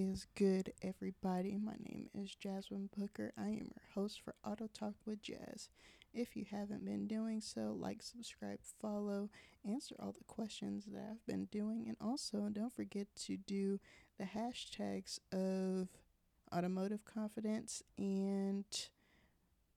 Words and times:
Is 0.00 0.28
good, 0.36 0.72
everybody? 0.80 1.58
My 1.58 1.74
name 1.80 2.08
is 2.14 2.36
Jazmine 2.40 2.88
Booker. 2.96 3.32
I 3.36 3.48
am 3.48 3.72
your 3.74 3.82
host 3.96 4.20
for 4.20 4.32
Auto 4.46 4.68
Talk 4.72 4.94
with 5.04 5.24
Jaz. 5.24 5.70
If 6.14 6.36
you 6.36 6.44
haven't 6.48 6.84
been 6.84 7.08
doing 7.08 7.40
so, 7.40 7.76
like, 7.76 8.00
subscribe, 8.00 8.60
follow, 8.80 9.28
answer 9.68 9.96
all 9.98 10.12
the 10.12 10.22
questions 10.28 10.84
that 10.92 11.02
I've 11.10 11.26
been 11.26 11.46
doing, 11.46 11.86
and 11.88 11.96
also 12.00 12.48
don't 12.48 12.72
forget 12.72 13.08
to 13.24 13.36
do 13.38 13.80
the 14.18 14.24
hashtags 14.26 15.18
of 15.32 15.88
automotive 16.56 17.04
confidence 17.04 17.82
and 17.98 18.66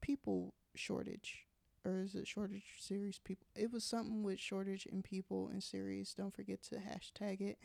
people 0.01 0.53
shortage. 0.75 1.47
Or 1.83 1.99
is 1.99 2.13
it 2.13 2.27
shortage 2.27 2.75
series 2.77 3.17
people? 3.17 3.47
It 3.55 3.73
was 3.73 3.83
something 3.83 4.21
with 4.21 4.39
shortage 4.39 4.85
in 4.85 5.01
people 5.01 5.49
and 5.51 5.63
series. 5.63 6.13
Don't 6.13 6.35
forget 6.35 6.61
to 6.65 6.75
hashtag 6.75 7.41
it. 7.41 7.57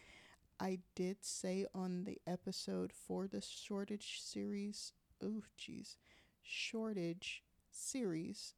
I 0.58 0.78
did 0.94 1.18
say 1.20 1.66
on 1.74 2.04
the 2.04 2.18
episode 2.26 2.92
for 2.92 3.26
the 3.26 3.42
shortage 3.42 4.20
series, 4.22 4.92
oh 5.22 5.42
jeez, 5.58 5.96
shortage 6.42 7.42
series 7.70 8.54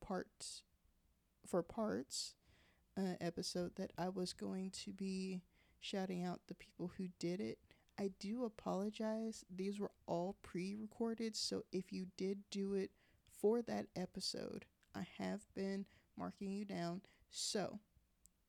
parts 0.00 0.62
for 1.46 1.62
parts 1.62 2.34
uh, 2.96 3.14
episode 3.20 3.76
that 3.76 3.92
I 3.96 4.08
was 4.08 4.32
going 4.32 4.70
to 4.84 4.92
be 4.92 5.42
shouting 5.80 6.24
out 6.24 6.40
the 6.46 6.54
people 6.54 6.92
who 6.96 7.08
did 7.18 7.40
it. 7.40 7.58
I 7.98 8.10
do 8.18 8.44
apologize. 8.44 9.44
These 9.54 9.78
were 9.78 9.92
all 10.06 10.36
pre 10.42 10.74
recorded. 10.74 11.36
So 11.36 11.64
if 11.72 11.92
you 11.92 12.06
did 12.16 12.38
do 12.50 12.74
it 12.74 12.90
for 13.40 13.62
that 13.62 13.86
episode, 13.94 14.64
I 14.94 15.06
have 15.18 15.42
been 15.54 15.86
marking 16.16 16.50
you 16.50 16.64
down. 16.64 17.02
So 17.30 17.78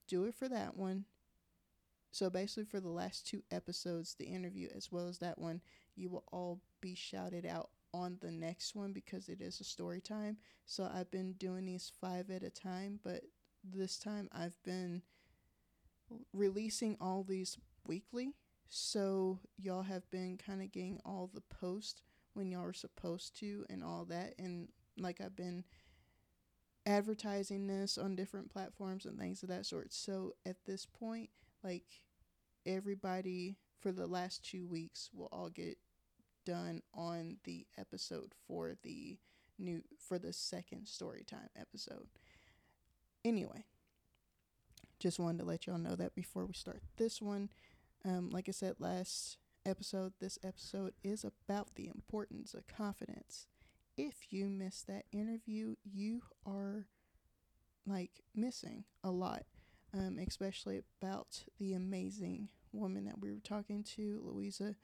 do 0.07 0.25
it 0.25 0.33
for 0.33 0.49
that 0.49 0.75
one. 0.75 1.05
So 2.11 2.29
basically, 2.29 2.65
for 2.65 2.79
the 2.79 2.89
last 2.89 3.25
two 3.25 3.41
episodes, 3.51 4.15
the 4.15 4.25
interview 4.25 4.67
as 4.75 4.91
well 4.91 5.07
as 5.07 5.19
that 5.19 5.39
one, 5.39 5.61
you 5.95 6.09
will 6.09 6.25
all 6.31 6.61
be 6.81 6.93
shouted 6.93 7.45
out 7.45 7.69
on 7.93 8.17
the 8.21 8.31
next 8.31 8.75
one 8.75 8.93
because 8.93 9.29
it 9.29 9.41
is 9.41 9.59
a 9.59 9.65
story 9.65 10.01
time. 10.01 10.37
So 10.65 10.89
I've 10.93 11.11
been 11.11 11.33
doing 11.33 11.65
these 11.65 11.91
five 11.99 12.29
at 12.29 12.43
a 12.43 12.49
time, 12.49 12.99
but 13.03 13.23
this 13.63 13.97
time 13.97 14.29
I've 14.31 14.61
been 14.63 15.01
releasing 16.33 16.97
all 16.99 17.23
these 17.23 17.57
weekly. 17.85 18.35
So 18.67 19.39
y'all 19.57 19.83
have 19.83 20.09
been 20.11 20.37
kind 20.37 20.61
of 20.61 20.71
getting 20.71 20.99
all 21.05 21.29
the 21.33 21.41
posts 21.41 22.01
when 22.33 22.51
y'all 22.51 22.65
are 22.65 22.73
supposed 22.73 23.37
to 23.39 23.65
and 23.69 23.83
all 23.83 24.05
that. 24.05 24.33
And 24.39 24.69
like 24.97 25.19
I've 25.21 25.35
been 25.35 25.63
advertising 26.85 27.67
this 27.67 27.97
on 27.97 28.15
different 28.15 28.51
platforms 28.51 29.05
and 29.05 29.19
things 29.19 29.43
of 29.43 29.49
that 29.49 29.65
sort. 29.65 29.93
So 29.93 30.35
at 30.45 30.57
this 30.65 30.85
point, 30.85 31.29
like 31.63 31.85
everybody 32.65 33.57
for 33.79 33.91
the 33.91 34.07
last 34.07 34.43
two 34.43 34.67
weeks 34.67 35.09
will 35.13 35.29
all 35.31 35.49
get 35.49 35.77
done 36.45 36.81
on 36.93 37.37
the 37.43 37.65
episode 37.77 38.33
for 38.47 38.75
the 38.83 39.17
new 39.59 39.81
for 39.97 40.17
the 40.17 40.33
second 40.33 40.87
story 40.87 41.23
time 41.25 41.49
episode. 41.59 42.07
Anyway, 43.23 43.65
just 44.99 45.19
wanted 45.19 45.39
to 45.39 45.45
let 45.45 45.67
y'all 45.67 45.77
know 45.77 45.95
that 45.95 46.15
before 46.15 46.45
we 46.45 46.53
start 46.53 46.81
this 46.97 47.21
one. 47.21 47.49
Um, 48.03 48.29
like 48.31 48.49
I 48.49 48.51
said 48.51 48.75
last 48.79 49.37
episode, 49.65 50.13
this 50.19 50.39
episode 50.43 50.93
is 51.03 51.23
about 51.23 51.75
the 51.75 51.87
importance 51.87 52.53
of 52.53 52.67
confidence. 52.67 53.47
If 53.95 54.31
you 54.31 54.47
miss 54.47 54.81
that 54.83 55.05
interview, 55.11 55.75
you 55.83 56.21
are 56.45 56.87
like 57.85 58.23
missing 58.33 58.85
a 59.03 59.11
lot 59.11 59.43
um, 59.93 60.17
especially 60.25 60.81
about 61.01 61.43
the 61.59 61.73
amazing 61.73 62.49
woman 62.73 63.05
that 63.05 63.19
we 63.19 63.31
were 63.31 63.39
talking 63.39 63.83
to, 63.83 64.21
Louisa 64.23 64.75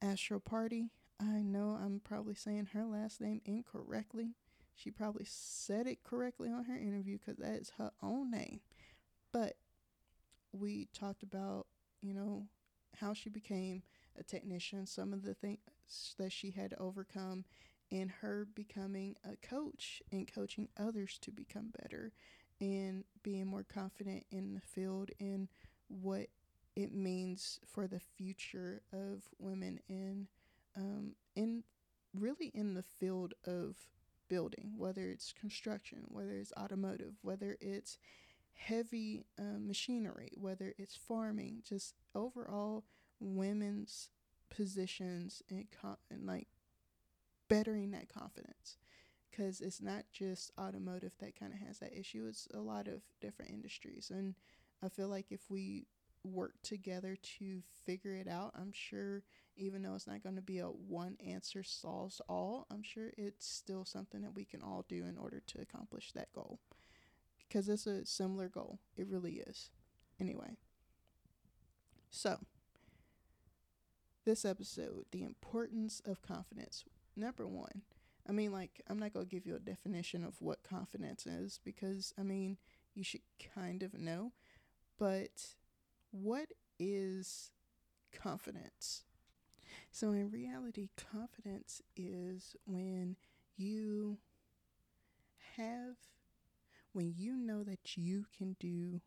Astro 0.00 0.38
Party. 0.38 0.90
I 1.20 1.42
know 1.42 1.78
I'm 1.82 2.00
probably 2.02 2.34
saying 2.34 2.68
her 2.72 2.84
last 2.84 3.20
name 3.20 3.40
incorrectly. 3.44 4.34
She 4.76 4.90
probably 4.90 5.24
said 5.26 5.86
it 5.86 6.02
correctly 6.04 6.50
on 6.50 6.64
her 6.64 6.76
interview 6.76 7.18
because 7.18 7.38
that 7.38 7.60
is 7.60 7.72
her 7.78 7.92
own 8.02 8.30
name. 8.30 8.60
But 9.32 9.56
we 10.52 10.88
talked 10.92 11.22
about, 11.22 11.66
you 12.00 12.14
know, 12.14 12.46
how 12.96 13.14
she 13.14 13.28
became 13.30 13.82
a 14.18 14.22
technician, 14.22 14.86
some 14.86 15.12
of 15.12 15.22
the 15.22 15.34
things 15.34 15.58
that 16.18 16.32
she 16.32 16.50
had 16.50 16.70
to 16.70 16.78
overcome, 16.78 17.44
and 17.90 18.10
her 18.10 18.46
becoming 18.54 19.16
a 19.24 19.36
coach 19.46 20.02
and 20.12 20.32
coaching 20.32 20.68
others 20.78 21.18
to 21.22 21.30
become 21.30 21.72
better 21.82 22.12
and 22.64 23.04
being 23.22 23.46
more 23.46 23.62
confident 23.64 24.24
in 24.30 24.54
the 24.54 24.60
field 24.60 25.10
and 25.20 25.48
what 25.88 26.28
it 26.74 26.92
means 26.92 27.60
for 27.66 27.86
the 27.86 28.00
future 28.00 28.80
of 28.92 29.28
women 29.38 29.78
in 29.88 30.26
um, 30.76 31.12
in 31.36 31.62
really 32.18 32.50
in 32.54 32.74
the 32.74 32.82
field 32.82 33.34
of 33.46 33.76
building, 34.28 34.72
whether 34.76 35.10
it's 35.10 35.32
construction, 35.32 36.04
whether 36.08 36.36
it's 36.38 36.52
automotive, 36.58 37.14
whether 37.22 37.56
it's 37.60 37.98
heavy 38.54 39.26
uh, 39.38 39.58
machinery, 39.60 40.32
whether 40.36 40.74
it's 40.78 40.96
farming, 40.96 41.62
just 41.68 41.94
overall 42.14 42.84
women's 43.20 44.08
positions 44.50 45.42
and, 45.50 45.66
con- 45.80 45.96
and 46.10 46.26
like 46.26 46.48
bettering 47.48 47.90
that 47.90 48.08
confidence 48.08 48.78
because 49.34 49.60
it's 49.60 49.80
not 49.80 50.04
just 50.12 50.52
automotive 50.58 51.12
that 51.18 51.38
kind 51.38 51.52
of 51.52 51.66
has 51.66 51.78
that 51.78 51.98
issue. 51.98 52.26
It's 52.28 52.46
a 52.54 52.60
lot 52.60 52.86
of 52.86 53.02
different 53.20 53.50
industries. 53.50 54.10
And 54.14 54.34
I 54.82 54.88
feel 54.88 55.08
like 55.08 55.26
if 55.30 55.50
we 55.50 55.86
work 56.24 56.52
together 56.62 57.16
to 57.38 57.62
figure 57.84 58.14
it 58.14 58.28
out, 58.28 58.52
I'm 58.58 58.72
sure, 58.72 59.22
even 59.56 59.82
though 59.82 59.94
it's 59.94 60.06
not 60.06 60.22
going 60.22 60.36
to 60.36 60.42
be 60.42 60.58
a 60.58 60.66
one 60.66 61.16
answer 61.26 61.62
solves 61.62 62.20
all, 62.28 62.66
I'm 62.70 62.82
sure 62.82 63.12
it's 63.16 63.46
still 63.46 63.84
something 63.84 64.22
that 64.22 64.34
we 64.34 64.44
can 64.44 64.62
all 64.62 64.84
do 64.88 65.04
in 65.04 65.18
order 65.18 65.42
to 65.48 65.60
accomplish 65.60 66.12
that 66.12 66.32
goal. 66.32 66.60
Because 67.48 67.68
it's 67.68 67.86
a 67.86 68.06
similar 68.06 68.48
goal. 68.48 68.78
It 68.96 69.06
really 69.08 69.42
is. 69.46 69.70
Anyway, 70.20 70.56
so 72.10 72.38
this 74.24 74.44
episode, 74.44 75.06
the 75.10 75.24
importance 75.24 76.00
of 76.06 76.22
confidence. 76.22 76.84
Number 77.16 77.46
one, 77.46 77.82
I 78.28 78.32
mean, 78.32 78.52
like, 78.52 78.80
I'm 78.88 78.98
not 78.98 79.12
going 79.12 79.26
to 79.26 79.30
give 79.34 79.46
you 79.46 79.54
a 79.56 79.60
definition 79.60 80.24
of 80.24 80.40
what 80.40 80.62
confidence 80.62 81.26
is 81.26 81.60
because, 81.62 82.14
I 82.18 82.22
mean, 82.22 82.56
you 82.94 83.04
should 83.04 83.20
kind 83.54 83.82
of 83.82 83.94
know. 83.94 84.32
But 84.98 85.54
what 86.10 86.48
is 86.78 87.50
confidence? 88.12 89.04
So, 89.90 90.10
in 90.10 90.30
reality, 90.30 90.88
confidence 91.12 91.82
is 91.96 92.56
when 92.66 93.16
you 93.56 94.18
have, 95.56 95.96
when 96.92 97.14
you 97.16 97.36
know 97.36 97.62
that 97.64 97.96
you 97.96 98.26
can 98.36 98.56
do 98.58 99.00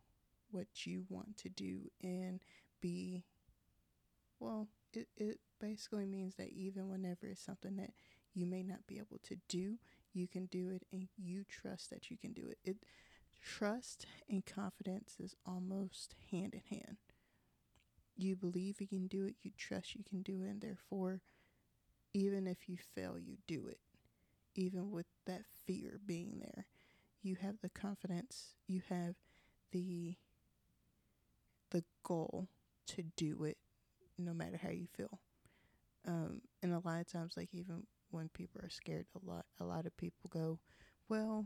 what 0.51 0.85
you 0.85 1.06
want 1.09 1.38
to 1.38 1.50
do 1.50 1.91
and 2.01 2.39
be, 2.81 3.23
well, 4.39 4.67
it, 4.94 5.07
it 5.17 5.39
basically 5.59 6.06
means 6.06 6.35
that 6.35 6.51
even 6.53 6.89
whenever 6.89 7.25
it's 7.25 7.41
something 7.41 7.75
that 7.77 7.91
you 8.38 8.46
may 8.46 8.62
not 8.62 8.86
be 8.86 8.98
able 8.98 9.20
to 9.24 9.36
do, 9.48 9.80
you 10.14 10.28
can 10.28 10.46
do 10.46 10.70
it 10.70 10.84
and 10.94 11.08
you 11.18 11.44
trust 11.44 11.90
that 11.90 12.12
you 12.12 12.18
can 12.18 12.34
do 12.34 12.48
it. 12.48 12.59
It 12.64 12.78
trust 13.42 14.06
and 14.30 14.46
confidence 14.46 15.16
is 15.19 15.36
almost 15.44 16.13
hand 16.31 16.54
in 16.54 16.78
hand. 16.78 16.98
You 18.16 18.36
believe 18.36 18.80
you 18.80 18.88
can 18.88 19.07
do 19.07 19.25
it, 19.25 19.36
you 19.42 19.51
trust 19.57 19.95
you 19.95 20.04
can 20.07 20.22
do 20.22 20.44
it, 20.44 20.50
and 20.50 20.62
therefore 20.62 21.22
even 22.13 22.48
if 22.48 22.69
you 22.69 22.78
fail, 22.95 23.18
you 23.19 23.38
do 23.48 23.68
it. 23.68 23.80
Even 24.56 24.92
with 24.92 25.07
that 25.25 25.42
fear 25.66 26.00
being 26.06 26.40
there, 26.40 26.66
you 27.24 27.38
have 27.42 27.56
the 27.62 27.69
confidence, 27.69 28.56
you 28.68 28.81
have 28.90 29.16
the 29.72 30.16
the 31.72 31.83
goal 32.04 32.48
to 32.86 33.04
do 33.18 33.44
it 33.44 33.57
no 34.18 34.33
matter 34.33 34.57
how 34.62 34.69
you 34.69 34.88
feel. 34.95 35.19
Um, 36.07 36.42
and 36.63 36.72
a 36.74 36.80
lot 36.80 37.01
of 37.01 37.12
times, 37.12 37.33
like 37.36 37.50
even 37.51 37.83
when 38.12 38.30
people 38.30 38.62
are 38.63 38.69
scared 38.69 39.06
a 39.15 39.30
lot 39.30 39.45
a 39.59 39.63
lot 39.65 39.86
of 39.86 39.95
people 39.98 40.30
go 40.30 40.59
well 41.09 41.45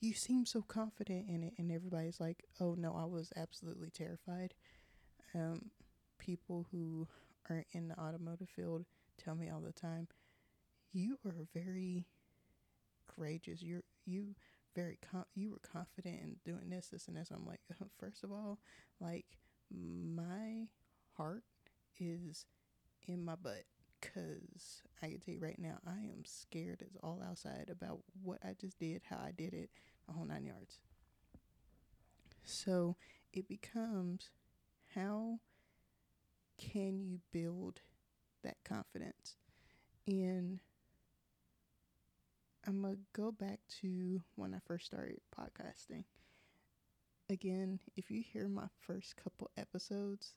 you 0.00 0.12
seem 0.12 0.44
so 0.44 0.62
confident 0.62 1.28
in 1.28 1.42
it 1.42 1.54
and 1.58 1.72
everybody's 1.72 2.20
like 2.20 2.44
oh 2.60 2.74
no 2.78 2.94
i 2.94 3.04
was 3.04 3.32
absolutely 3.36 3.90
terrified. 3.90 4.54
Um, 5.34 5.70
people 6.18 6.66
who 6.70 7.08
aren't 7.50 7.66
in 7.72 7.88
the 7.88 7.98
automotive 7.98 8.48
field 8.48 8.84
tell 9.18 9.34
me 9.34 9.50
all 9.50 9.60
the 9.60 9.72
time 9.72 10.08
you 10.92 11.18
are 11.26 11.46
very 11.52 12.06
courageous. 13.08 13.62
You're 13.62 13.82
you 14.06 14.34
very 14.74 14.98
com- 15.10 15.26
you 15.34 15.50
were 15.50 15.60
confident 15.60 16.20
in 16.22 16.36
doing 16.44 16.70
this 16.70 16.88
this 16.88 17.08
and 17.08 17.16
this. 17.16 17.30
I'm 17.30 17.46
like 17.46 17.60
first 17.98 18.24
of 18.24 18.32
all 18.32 18.58
like 19.00 19.26
my 19.70 20.68
heart 21.16 21.44
is 21.98 22.46
in 23.06 23.24
my 23.24 23.34
butt 23.34 23.64
because 24.14 24.82
I 25.02 25.08
can 25.08 25.20
tell 25.20 25.34
you 25.34 25.40
right 25.40 25.58
now, 25.58 25.78
I 25.86 25.98
am 25.98 26.24
scared 26.24 26.82
as 26.82 26.96
all 27.02 27.22
outside 27.26 27.68
about 27.70 28.00
what 28.22 28.38
I 28.44 28.54
just 28.58 28.78
did, 28.78 29.02
how 29.08 29.16
I 29.16 29.32
did 29.32 29.54
it, 29.54 29.70
a 30.08 30.12
whole 30.12 30.24
nine 30.24 30.46
yards. 30.46 30.78
So 32.44 32.96
it 33.32 33.48
becomes 33.48 34.30
how 34.94 35.40
can 36.58 37.00
you 37.00 37.20
build 37.32 37.80
that 38.42 38.56
confidence? 38.64 39.36
And 40.06 40.60
I'm 42.66 42.80
going 42.82 42.94
to 42.94 43.00
go 43.12 43.32
back 43.32 43.60
to 43.80 44.22
when 44.36 44.54
I 44.54 44.58
first 44.66 44.86
started 44.86 45.20
podcasting. 45.36 46.04
Again, 47.30 47.80
if 47.96 48.10
you 48.10 48.22
hear 48.22 48.48
my 48.48 48.66
first 48.80 49.16
couple 49.16 49.50
episodes, 49.56 50.34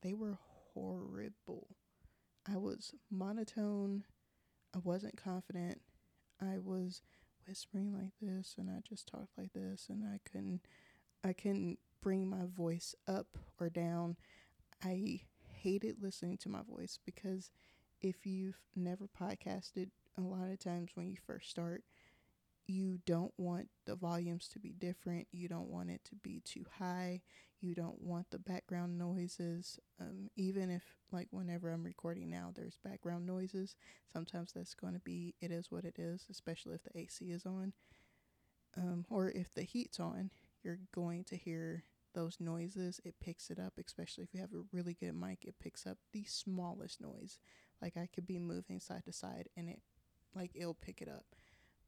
they 0.00 0.14
were 0.14 0.38
horrible. 0.74 1.68
I 2.50 2.56
was 2.56 2.94
monotone. 3.10 4.04
I 4.74 4.78
wasn't 4.78 5.16
confident. 5.16 5.80
I 6.40 6.58
was 6.58 7.02
whispering 7.46 7.92
like 7.92 8.12
this 8.20 8.54
and 8.58 8.70
I 8.70 8.80
just 8.88 9.06
talked 9.08 9.36
like 9.36 9.52
this 9.52 9.86
and 9.88 10.04
I 10.04 10.18
couldn't 10.30 10.60
I 11.24 11.32
couldn't 11.32 11.78
bring 12.00 12.28
my 12.28 12.44
voice 12.46 12.94
up 13.06 13.26
or 13.60 13.70
down. 13.70 14.16
I 14.82 15.20
hated 15.46 16.02
listening 16.02 16.36
to 16.38 16.48
my 16.48 16.62
voice 16.62 16.98
because 17.04 17.50
if 18.00 18.26
you've 18.26 18.58
never 18.74 19.06
podcasted, 19.06 19.90
a 20.18 20.20
lot 20.20 20.50
of 20.50 20.58
times 20.58 20.90
when 20.94 21.08
you 21.08 21.16
first 21.24 21.48
start, 21.48 21.84
you 22.66 22.98
don't 23.06 23.32
want 23.36 23.68
the 23.86 23.96
volumes 23.96 24.48
to 24.48 24.58
be 24.58 24.72
different. 24.72 25.26
You 25.32 25.48
don't 25.48 25.68
want 25.68 25.90
it 25.90 26.04
to 26.06 26.14
be 26.16 26.40
too 26.44 26.64
high. 26.78 27.22
You 27.60 27.74
don't 27.74 28.00
want 28.00 28.30
the 28.30 28.38
background 28.38 28.98
noises. 28.98 29.78
Um, 30.00 30.30
even 30.36 30.70
if, 30.70 30.82
like, 31.10 31.28
whenever 31.30 31.70
I'm 31.70 31.84
recording 31.84 32.30
now, 32.30 32.52
there's 32.54 32.78
background 32.84 33.26
noises. 33.26 33.76
Sometimes 34.12 34.52
that's 34.52 34.74
going 34.74 34.94
to 34.94 35.00
be, 35.00 35.34
it 35.40 35.50
is 35.50 35.70
what 35.70 35.84
it 35.84 35.98
is, 35.98 36.26
especially 36.30 36.74
if 36.74 36.82
the 36.82 36.98
AC 36.98 37.24
is 37.30 37.46
on. 37.46 37.72
Um, 38.76 39.04
or 39.10 39.30
if 39.30 39.52
the 39.54 39.62
heat's 39.62 40.00
on, 40.00 40.30
you're 40.62 40.78
going 40.94 41.24
to 41.24 41.36
hear 41.36 41.84
those 42.14 42.38
noises. 42.40 43.00
It 43.04 43.14
picks 43.20 43.50
it 43.50 43.58
up, 43.58 43.74
especially 43.84 44.24
if 44.24 44.34
you 44.34 44.40
have 44.40 44.52
a 44.54 44.64
really 44.72 44.94
good 44.94 45.14
mic. 45.14 45.44
It 45.44 45.58
picks 45.60 45.86
up 45.86 45.98
the 46.12 46.24
smallest 46.24 47.00
noise. 47.00 47.38
Like, 47.80 47.96
I 47.96 48.08
could 48.12 48.26
be 48.26 48.38
moving 48.38 48.80
side 48.80 49.04
to 49.06 49.12
side 49.12 49.48
and 49.56 49.68
it, 49.68 49.80
like, 50.34 50.52
it'll 50.54 50.74
pick 50.74 51.02
it 51.02 51.08
up. 51.08 51.26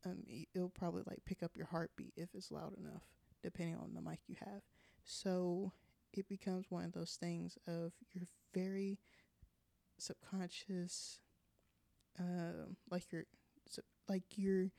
Um, 0.05 0.25
it'll 0.55 0.69
probably, 0.69 1.03
like, 1.07 1.25
pick 1.25 1.43
up 1.43 1.57
your 1.57 1.67
heartbeat 1.67 2.15
if 2.17 2.29
it's 2.35 2.51
loud 2.51 2.77
enough, 2.79 3.03
depending 3.43 3.77
on 3.77 3.95
the 3.95 4.03
mic 4.03 4.21
you 4.27 4.37
have. 4.41 4.63
So 5.05 5.73
it 6.13 6.29
becomes 6.29 6.67
one 6.69 6.85
of 6.85 6.93
those 6.93 7.17
things 7.21 7.59
of 7.67 7.93
your 8.13 8.25
very 8.53 8.99
subconscious, 9.99 11.21
uh, 12.19 12.67
like 12.91 13.05
you're, 13.11 13.25
like 14.09 14.25
you're, 14.37 14.71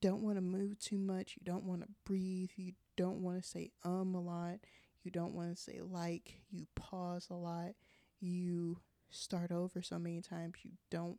don't 0.00 0.22
want 0.22 0.36
to 0.36 0.42
move 0.42 0.78
too 0.78 0.98
much. 0.98 1.36
You 1.38 1.44
don't 1.44 1.64
want 1.64 1.82
to 1.82 1.88
breathe. 2.04 2.50
You 2.56 2.72
don't 2.96 3.22
want 3.22 3.42
to 3.42 3.48
say 3.48 3.70
um 3.84 4.14
a 4.14 4.20
lot. 4.20 4.58
You 5.02 5.10
don't 5.10 5.32
want 5.32 5.54
to 5.54 5.62
say 5.62 5.80
like. 5.82 6.40
You 6.50 6.66
pause 6.74 7.28
a 7.30 7.34
lot. 7.34 7.72
You 8.20 8.80
start 9.10 9.52
over 9.52 9.80
so 9.82 9.98
many 9.98 10.20
times. 10.20 10.54
You 10.62 10.72
don't 10.90 11.18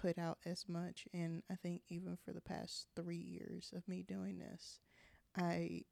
put 0.00 0.18
out 0.18 0.38
as 0.46 0.64
much. 0.68 1.06
And 1.12 1.42
I 1.50 1.54
think 1.56 1.82
even 1.88 2.16
for 2.24 2.32
the 2.32 2.40
past 2.40 2.86
three 2.94 3.16
years 3.16 3.72
of 3.76 3.86
me 3.88 4.02
doing 4.06 4.38
this, 4.38 4.78
I 5.36 5.82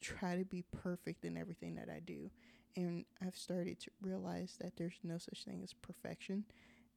try 0.00 0.36
to 0.36 0.44
be 0.44 0.64
perfect 0.82 1.24
in 1.24 1.36
everything 1.36 1.74
that 1.74 1.88
I 1.88 2.00
do. 2.00 2.30
And 2.76 3.04
I've 3.24 3.36
started 3.36 3.80
to 3.80 3.90
realize 4.00 4.56
that 4.60 4.76
there's 4.76 4.98
no 5.02 5.18
such 5.18 5.44
thing 5.44 5.62
as 5.62 5.74
perfection. 5.74 6.44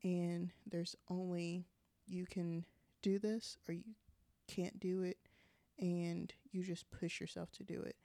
And 0.04 0.52
there's 0.66 0.96
only 1.10 1.66
you 2.08 2.26
can 2.26 2.66
do 3.02 3.20
this 3.20 3.58
or 3.68 3.74
you 3.74 3.96
can't 4.48 4.80
do 4.80 5.04
it. 5.04 5.18
And 5.80 6.32
you 6.52 6.64
just 6.64 6.90
push 6.92 7.20
yourself 7.20 7.52
to 7.54 7.64
do 7.64 7.82
it. 7.82 7.96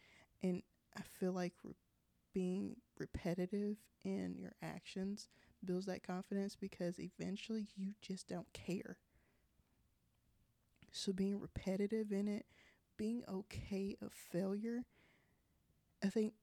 And 0.43 0.63
I 0.97 1.03
feel 1.21 1.33
like 1.33 1.53
re- 1.63 1.75
being 2.33 2.77
repetitive 2.99 3.77
in 4.05 4.37
your 4.39 4.55
actions 4.63 5.29
builds 5.67 5.87
that 5.87 6.03
confidence 6.07 6.57
because 6.57 6.99
eventually 7.01 7.69
you 7.77 7.95
just 8.01 8.29
don't 8.29 8.53
care. 8.53 8.99
So 10.91 11.13
being 11.13 11.39
repetitive 11.39 12.11
in 12.11 12.27
it 12.27 12.47
being 12.97 13.23
okay 13.29 13.97
of 14.01 14.13
failure. 14.13 14.85
I 16.05 16.09
think 16.09 16.35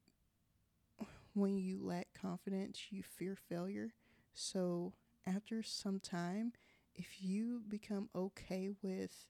when 1.33 1.57
you 1.57 1.79
lack 1.83 2.07
confidence, 2.19 2.87
you 2.91 3.03
fear 3.03 3.35
failure. 3.35 3.93
So 4.33 4.93
after 5.25 5.63
some 5.63 5.99
time, 5.99 6.53
if 6.95 7.21
you 7.21 7.61
become 7.67 8.09
okay 8.15 8.69
with 8.81 9.27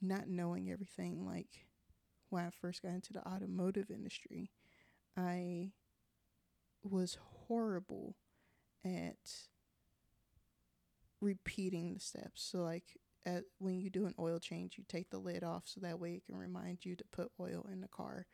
not 0.00 0.28
knowing 0.28 0.70
everything, 0.70 1.24
like 1.26 1.66
when 2.30 2.44
I 2.46 2.50
first 2.50 2.82
got 2.82 2.92
into 2.92 3.12
the 3.12 3.26
automotive 3.28 3.90
industry, 3.90 4.50
I 5.16 5.72
was 6.84 7.16
horrible 7.48 8.14
at 8.84 9.16
repeating 11.20 11.94
the 11.94 12.00
steps. 12.00 12.42
So, 12.42 12.58
like, 12.58 12.98
at, 13.24 13.44
when 13.58 13.78
you 13.78 13.90
do 13.90 14.06
an 14.06 14.14
oil 14.18 14.38
change, 14.38 14.76
you 14.76 14.84
take 14.88 15.10
the 15.10 15.18
lid 15.18 15.44
off 15.44 15.64
so 15.66 15.80
that 15.80 16.00
way 16.00 16.14
it 16.14 16.26
can 16.26 16.36
remind 16.36 16.84
you 16.84 16.96
to 16.96 17.04
put 17.12 17.30
oil 17.40 17.66
in 17.70 17.80
the 17.80 17.88
car. 17.88 18.26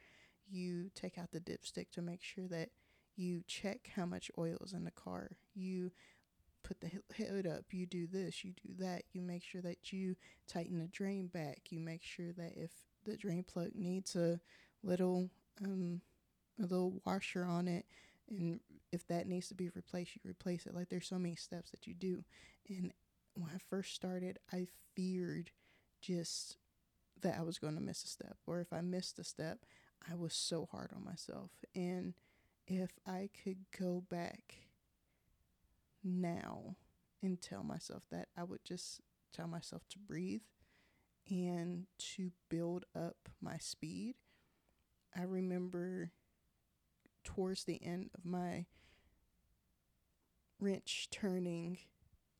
You 0.50 0.90
take 0.94 1.18
out 1.18 1.30
the 1.32 1.40
dipstick 1.40 1.90
to 1.92 2.02
make 2.02 2.22
sure 2.22 2.48
that 2.48 2.70
you 3.16 3.42
check 3.46 3.90
how 3.94 4.06
much 4.06 4.30
oil 4.38 4.56
is 4.64 4.72
in 4.72 4.84
the 4.84 4.90
car. 4.90 5.32
You 5.54 5.90
put 6.62 6.80
the 6.80 6.90
hood 7.16 7.46
up. 7.46 7.64
You 7.70 7.86
do 7.86 8.06
this, 8.06 8.44
you 8.44 8.52
do 8.52 8.72
that. 8.78 9.02
You 9.12 9.22
make 9.22 9.42
sure 9.42 9.62
that 9.62 9.92
you 9.92 10.16
tighten 10.46 10.78
the 10.78 10.86
drain 10.88 11.26
back. 11.26 11.62
You 11.70 11.80
make 11.80 12.02
sure 12.02 12.32
that 12.36 12.52
if 12.56 12.70
the 13.04 13.16
drain 13.16 13.42
plug 13.42 13.70
needs 13.74 14.16
a 14.16 14.40
little 14.82 15.30
um 15.64 16.00
a 16.58 16.62
little 16.62 17.00
washer 17.04 17.44
on 17.44 17.68
it 17.68 17.86
and 18.28 18.60
if 18.93 19.06
that 19.08 19.26
needs 19.26 19.49
to 19.49 19.55
be 19.55 19.69
replaced, 19.69 20.14
you 20.14 20.31
replace 20.31 20.67
it. 20.67 20.75
Like 20.75 20.88
there's 20.88 21.08
so 21.08 21.19
many 21.19 21.37
steps 21.37 21.70
that 21.70 21.87
you 21.87 21.94
do. 21.94 22.25
And 22.69 22.93
when 23.35 23.50
I 23.55 23.58
first 23.69 23.94
started, 23.94 24.38
I 24.52 24.67
feared 24.94 25.50
just 26.00 26.56
that 27.20 27.37
I 27.38 27.43
was 27.43 27.58
going 27.58 27.75
to 27.75 27.81
miss 27.81 28.05
a 28.05 28.08
step, 28.08 28.37
or 28.46 28.61
if 28.61 28.73
I 28.73 28.81
missed 28.81 29.19
a 29.19 29.25
step, 29.25 29.67
I 30.08 30.14
was 30.14 30.35
so 30.35 30.68
hard 30.71 30.90
on 30.95 31.04
myself. 31.04 31.50
And 31.75 32.14
if 32.66 32.92
I 33.07 33.30
could 33.42 33.59
go 33.76 34.04
back 34.09 34.54
now 36.04 36.76
and 37.23 37.40
tell 37.40 37.64
myself 37.64 38.04
that, 38.11 38.28
I 38.37 38.45
would 38.45 38.64
just 38.64 39.00
tell 39.33 39.49
myself 39.49 39.83
to 39.90 39.99
breathe 39.99 40.42
and 41.28 41.87
to 41.99 42.30
build 42.49 42.85
up 42.97 43.28
my 43.40 43.59
speed. 43.59 44.14
I 45.16 45.23
remember 45.23 46.12
towards 47.25 47.64
the 47.64 47.83
end 47.85 48.11
of 48.14 48.25
my 48.25 48.66
wrench 50.60 51.08
turning 51.10 51.78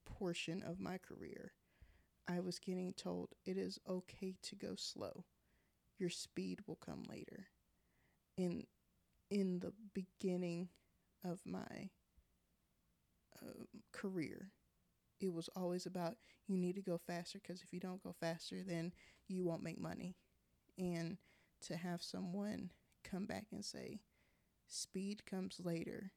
portion 0.04 0.62
of 0.62 0.80
my 0.80 0.98
career, 0.98 1.52
I 2.28 2.40
was 2.40 2.58
getting 2.58 2.92
told 2.92 3.30
it 3.44 3.56
is 3.56 3.78
okay 3.88 4.34
to 4.42 4.56
go 4.56 4.75
slow. 4.76 5.25
Your 5.98 6.10
speed 6.10 6.60
will 6.66 6.76
come 6.76 7.04
later. 7.08 7.46
In 8.37 8.64
in 9.30 9.58
the 9.58 9.72
beginning 9.94 10.68
of 11.25 11.40
my 11.44 11.90
uh, 13.42 13.64
career, 13.92 14.52
it 15.20 15.32
was 15.32 15.48
always 15.56 15.87
about 15.87 16.16
you 16.46 16.56
need 16.56 16.76
to 16.76 16.82
go 16.82 16.98
faster 16.98 17.38
because 17.38 17.62
if 17.62 17.72
you 17.72 17.80
don't 17.80 18.02
go 18.02 18.14
faster, 18.18 18.62
then 18.66 18.92
you 19.26 19.44
won't 19.44 19.62
make 19.62 19.80
money. 19.80 20.16
And 20.78 21.18
to 21.62 21.76
have 21.76 22.02
someone 22.02 22.70
come 23.04 23.26
back 23.26 23.46
and 23.52 23.64
say, 23.64 24.00
speed 24.68 25.26
comes 25.26 25.60
later, 25.62 26.12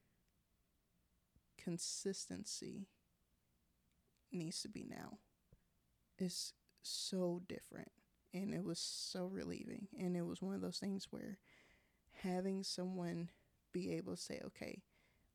consistency 1.63 2.87
needs 4.31 4.61
to 4.61 4.69
be 4.69 4.85
now. 4.89 5.17
It's 6.17 6.53
so 6.81 7.41
different 7.47 7.91
and 8.33 8.53
it 8.53 8.63
was 8.63 8.79
so 8.79 9.25
relieving. 9.25 9.87
And 9.99 10.15
it 10.15 10.25
was 10.25 10.41
one 10.41 10.55
of 10.55 10.61
those 10.61 10.79
things 10.79 11.07
where 11.11 11.37
having 12.23 12.63
someone 12.63 13.29
be 13.73 13.93
able 13.93 14.15
to 14.15 14.21
say, 14.21 14.41
okay, 14.45 14.81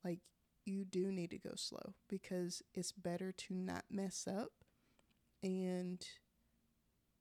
like 0.04 0.21
you 0.64 0.85
do 0.85 1.12
need 1.12 1.30
to 1.30 1.38
go 1.38 1.52
slow 1.54 1.95
because 2.09 2.62
it's 2.75 2.92
better 2.92 3.33
to 3.33 3.54
not 3.54 3.85
mess 3.90 4.26
up 4.26 4.52
and 5.42 6.04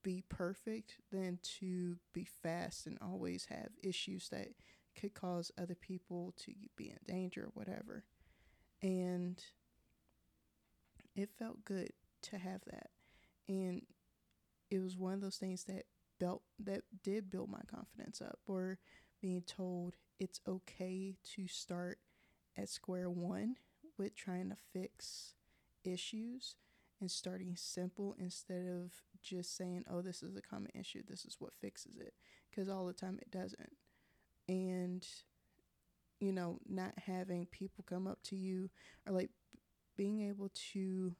be 0.03 0.23
perfect 0.29 0.97
than 1.11 1.39
to 1.59 1.97
be 2.13 2.23
fast 2.23 2.85
and 2.85 2.97
always 3.01 3.45
have 3.49 3.69
issues 3.83 4.29
that 4.29 4.49
could 4.99 5.13
cause 5.13 5.51
other 5.57 5.75
people 5.75 6.33
to 6.37 6.53
be 6.77 6.89
in 6.89 6.97
danger 7.07 7.45
or 7.45 7.51
whatever. 7.53 8.05
And 8.81 9.41
it 11.15 11.29
felt 11.37 11.63
good 11.65 11.91
to 12.23 12.37
have 12.37 12.61
that. 12.65 12.89
And 13.47 13.81
it 14.69 14.79
was 14.79 14.97
one 14.97 15.13
of 15.13 15.21
those 15.21 15.37
things 15.37 15.63
that 15.65 15.85
built 16.19 16.43
that 16.59 16.81
did 17.03 17.29
build 17.29 17.49
my 17.49 17.61
confidence 17.67 18.21
up 18.21 18.39
or 18.47 18.79
being 19.21 19.41
told 19.41 19.95
it's 20.19 20.39
okay 20.47 21.15
to 21.35 21.47
start 21.47 21.99
at 22.57 22.69
square 22.69 23.09
one 23.09 23.55
with 23.97 24.15
trying 24.15 24.49
to 24.49 24.57
fix 24.73 25.33
issues 25.83 26.55
and 27.01 27.11
starting 27.11 27.55
simple 27.55 28.15
instead 28.17 28.65
of 28.67 28.91
just 29.21 29.55
saying, 29.57 29.83
oh, 29.89 30.01
this 30.01 30.23
is 30.23 30.35
a 30.35 30.41
common 30.41 30.71
issue, 30.73 31.01
this 31.07 31.25
is 31.25 31.35
what 31.39 31.53
fixes 31.59 31.97
it. 31.97 32.13
Because 32.49 32.69
all 32.69 32.85
the 32.85 32.93
time 32.93 33.19
it 33.21 33.31
doesn't. 33.31 33.73
And 34.47 35.05
you 36.19 36.31
know, 36.31 36.59
not 36.67 36.93
having 37.05 37.45
people 37.47 37.83
come 37.87 38.07
up 38.07 38.19
to 38.23 38.35
you 38.35 38.69
or 39.07 39.13
like 39.13 39.31
being 39.95 40.21
able 40.21 40.49
to 40.71 41.15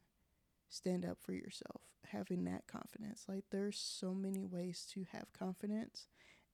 stand 0.70 1.06
up 1.06 1.18
for 1.22 1.34
yourself, 1.34 1.82
having 2.06 2.44
that 2.46 2.68
confidence. 2.68 3.25
Like 3.28 3.46
there's 3.52 3.78
so 3.78 4.14
many 4.14 4.46
ways 4.46 4.86
to 4.94 5.06
have 5.12 5.32
confidence 5.38 6.08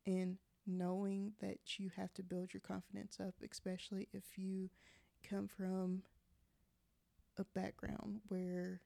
and 0.05 0.37
knowing 0.67 1.33
that 1.39 1.79
you 1.79 1.89
have 1.95 2.13
to 2.13 2.23
build 2.23 2.53
your 2.53 2.61
confidence 2.61 3.17
up, 3.19 3.35
especially 3.49 4.07
if 4.13 4.37
you 4.37 4.69
come 5.27 5.47
from 5.47 6.03
a 7.37 7.43
background 7.55 8.19
where 8.27 8.81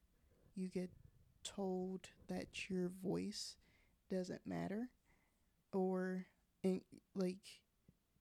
you 0.56 0.68
get 0.68 0.90
told 1.44 2.10
that 2.28 2.70
your 2.70 2.90
voice 3.04 3.56
doesn't 4.10 4.46
matter 4.46 4.90
or 5.74 6.26
in 6.64 6.82
like 7.16 7.38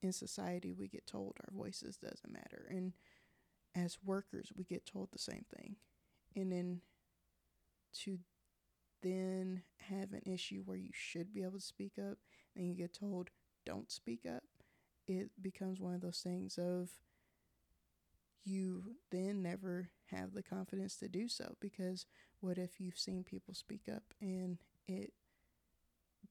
in 0.04 0.12
society 0.12 0.72
we 0.72 0.86
get 0.86 1.06
told 1.06 1.36
our 1.40 1.56
voices 1.56 1.96
doesn't 1.96 2.32
matter. 2.32 2.66
And 2.70 2.92
as 3.74 3.98
workers 4.04 4.52
we 4.54 4.64
get 4.64 4.86
told 4.86 5.08
the 5.10 5.18
same 5.18 5.44
thing. 5.56 5.76
And 6.36 6.52
then 6.52 6.80
to 8.02 8.18
then 9.02 9.62
have 9.88 10.12
an 10.12 10.22
issue 10.24 10.62
where 10.64 10.76
you 10.76 10.90
should 10.92 11.32
be 11.32 11.42
able 11.42 11.58
to 11.58 11.60
speak 11.60 11.92
up 11.98 12.18
and 12.56 12.66
you 12.66 12.74
get 12.74 12.92
told 12.94 13.30
don't 13.66 13.90
speak 13.90 14.20
up 14.26 14.42
it 15.06 15.30
becomes 15.40 15.80
one 15.80 15.94
of 15.94 16.00
those 16.00 16.20
things 16.20 16.58
of 16.58 16.90
you 18.44 18.96
then 19.10 19.42
never 19.42 19.90
have 20.06 20.32
the 20.32 20.42
confidence 20.42 20.96
to 20.96 21.08
do 21.08 21.28
so 21.28 21.54
because 21.60 22.06
what 22.40 22.58
if 22.58 22.80
you've 22.80 22.98
seen 22.98 23.22
people 23.22 23.54
speak 23.54 23.82
up 23.94 24.02
and 24.20 24.58
it 24.86 25.12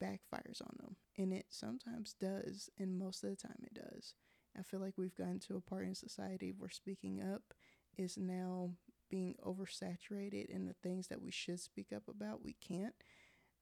backfires 0.04 0.62
on 0.62 0.76
them. 0.80 0.96
And 1.18 1.34
it 1.34 1.46
sometimes 1.50 2.16
does 2.20 2.70
and 2.78 2.98
most 2.98 3.24
of 3.24 3.30
the 3.30 3.36
time 3.36 3.64
it 3.64 3.74
does. 3.74 4.16
I 4.58 4.64
feel 4.64 4.80
like 4.80 4.98
we've 4.98 5.16
gotten 5.16 5.40
to 5.42 5.56
a 5.56 5.62
part 5.62 5.86
in 5.86 5.96
society 5.96 6.54
where 6.56 6.70
speaking 6.70 7.22
up 7.22 7.54
is 7.98 8.18
now 8.18 8.72
being 9.10 9.36
oversaturated 9.46 10.46
in 10.46 10.66
the 10.66 10.76
things 10.82 11.08
that 11.08 11.22
we 11.22 11.32
should 11.32 11.60
speak 11.60 11.88
up 11.96 12.04
about 12.08 12.44
we 12.44 12.56
can't 12.68 12.96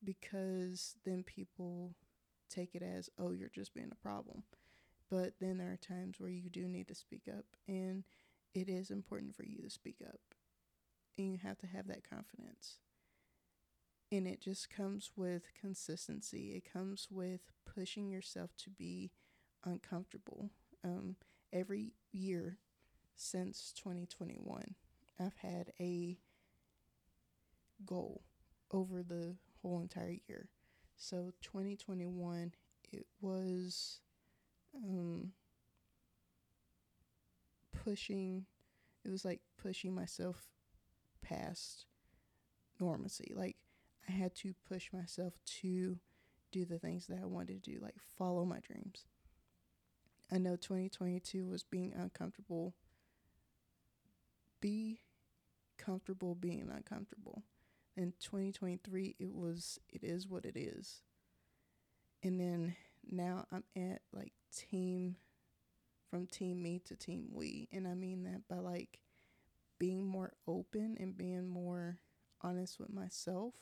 because 0.04 0.96
then 1.06 1.24
people 1.24 1.96
take 2.50 2.74
it 2.74 2.82
as 2.82 3.10
oh 3.20 3.32
you're 3.32 3.50
just 3.50 3.74
being 3.74 3.92
a 3.92 4.04
problem. 4.04 4.44
But 5.10 5.34
then 5.40 5.58
there 5.58 5.72
are 5.72 5.78
times 5.78 6.20
where 6.20 6.30
you 6.30 6.50
do 6.50 6.68
need 6.68 6.88
to 6.88 6.96
speak 6.96 7.24
up 7.28 7.46
and 7.68 8.04
it 8.54 8.70
is 8.70 8.92
important 8.92 9.36
for 9.36 9.44
you 9.44 9.62
to 9.62 9.70
speak 9.70 9.98
up 10.06 10.20
and 11.18 11.32
you 11.32 11.40
have 11.44 11.58
to 11.60 11.68
have 11.68 11.88
that 11.88 12.10
confidence 12.10 12.78
and 14.12 14.28
it 14.28 14.42
just 14.42 14.70
comes 14.70 15.12
with 15.16 15.44
consistency. 15.60 16.54
It 16.56 16.72
comes 16.72 17.08
with 17.10 17.42
pushing 17.66 18.10
yourself 18.10 18.52
to 18.58 18.70
be 18.70 19.12
uncomfortable. 19.64 20.50
Um, 20.84 21.16
every 21.54 21.94
year 22.12 22.58
since 23.16 23.74
2021 23.78 24.76
i've 25.20 25.36
had 25.38 25.72
a 25.80 26.18
goal 27.86 28.22
over 28.72 29.04
the 29.04 29.36
whole 29.62 29.82
entire 29.82 30.18
year. 30.28 30.50
So 30.96 31.34
2021 31.42 32.54
it 32.92 33.06
was 33.22 34.00
um, 34.76 35.32
pushing 37.84 38.46
it 39.04 39.10
was 39.10 39.26
like 39.26 39.42
pushing 39.62 39.94
myself 39.94 40.48
past 41.22 41.86
normacy 42.80 43.36
like 43.36 43.58
i 44.08 44.12
had 44.12 44.36
to 44.36 44.54
push 44.68 44.92
myself 44.94 45.34
to 45.46 45.98
do 46.52 46.66
the 46.66 46.80
things 46.80 47.08
that 47.08 47.20
i 47.22 47.26
wanted 47.26 47.64
to 47.64 47.72
do 47.72 47.80
like 47.82 47.96
follow 48.18 48.46
my 48.46 48.60
dreams. 48.60 49.06
I 50.32 50.38
know 50.38 50.56
2022 50.56 51.46
was 51.46 51.64
being 51.64 51.94
uncomfortable. 51.94 52.74
Be 54.62 55.02
comfortable 55.78 56.36
being 56.36 56.70
uncomfortable. 56.74 57.44
In 57.98 58.14
2023 58.22 59.16
it 59.20 59.34
was 59.34 59.80
it 59.90 60.04
is 60.04 60.28
what 60.28 60.46
it 60.46 60.56
is. 60.56 61.02
And 62.24 62.40
then 62.40 62.76
now 63.10 63.48
i'm 63.52 63.64
at 63.76 64.02
like 64.14 64.34
team 64.56 65.16
from 66.10 66.28
team 66.28 66.62
me 66.62 66.80
to 66.86 66.96
team 66.96 67.30
we. 67.34 67.68
And 67.72 67.88
i 67.88 67.94
mean 67.94 68.24
that 68.24 68.48
by 68.48 68.60
like 68.60 69.00
being 69.80 70.06
more 70.06 70.34
open 70.48 70.96
and 71.00 71.18
being 71.18 71.50
more 71.50 71.98
honest 72.42 72.80
with 72.80 72.94
myself 72.94 73.56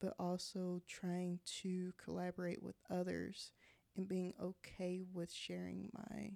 but 0.00 0.14
also 0.18 0.82
trying 0.86 1.40
to 1.62 1.92
collaborate 2.02 2.62
with 2.62 2.76
others 2.90 3.52
and 3.96 4.08
being 4.08 4.34
okay 4.40 5.02
with 5.12 5.32
sharing 5.32 5.90
my 5.92 6.32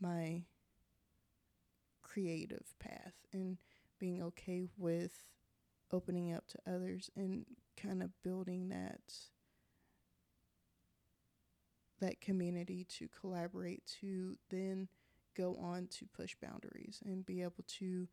my 0.00 0.42
creative 2.02 2.74
path 2.78 3.14
and 3.32 3.56
being 3.98 4.22
okay 4.22 4.64
with 4.76 5.24
opening 5.92 6.32
up 6.32 6.46
to 6.48 6.58
others 6.66 7.10
and 7.16 7.46
kind 7.80 8.02
of 8.02 8.10
building 8.22 8.68
that 8.68 9.00
that 12.00 12.20
community 12.20 12.84
to 12.88 13.08
collaborate 13.08 13.82
to 14.00 14.36
then 14.50 14.88
go 15.36 15.56
on 15.56 15.86
to 15.88 16.06
push 16.14 16.34
boundaries 16.42 17.02
and 17.04 17.24
be 17.24 17.42
able 17.42 17.64
to 17.66 18.08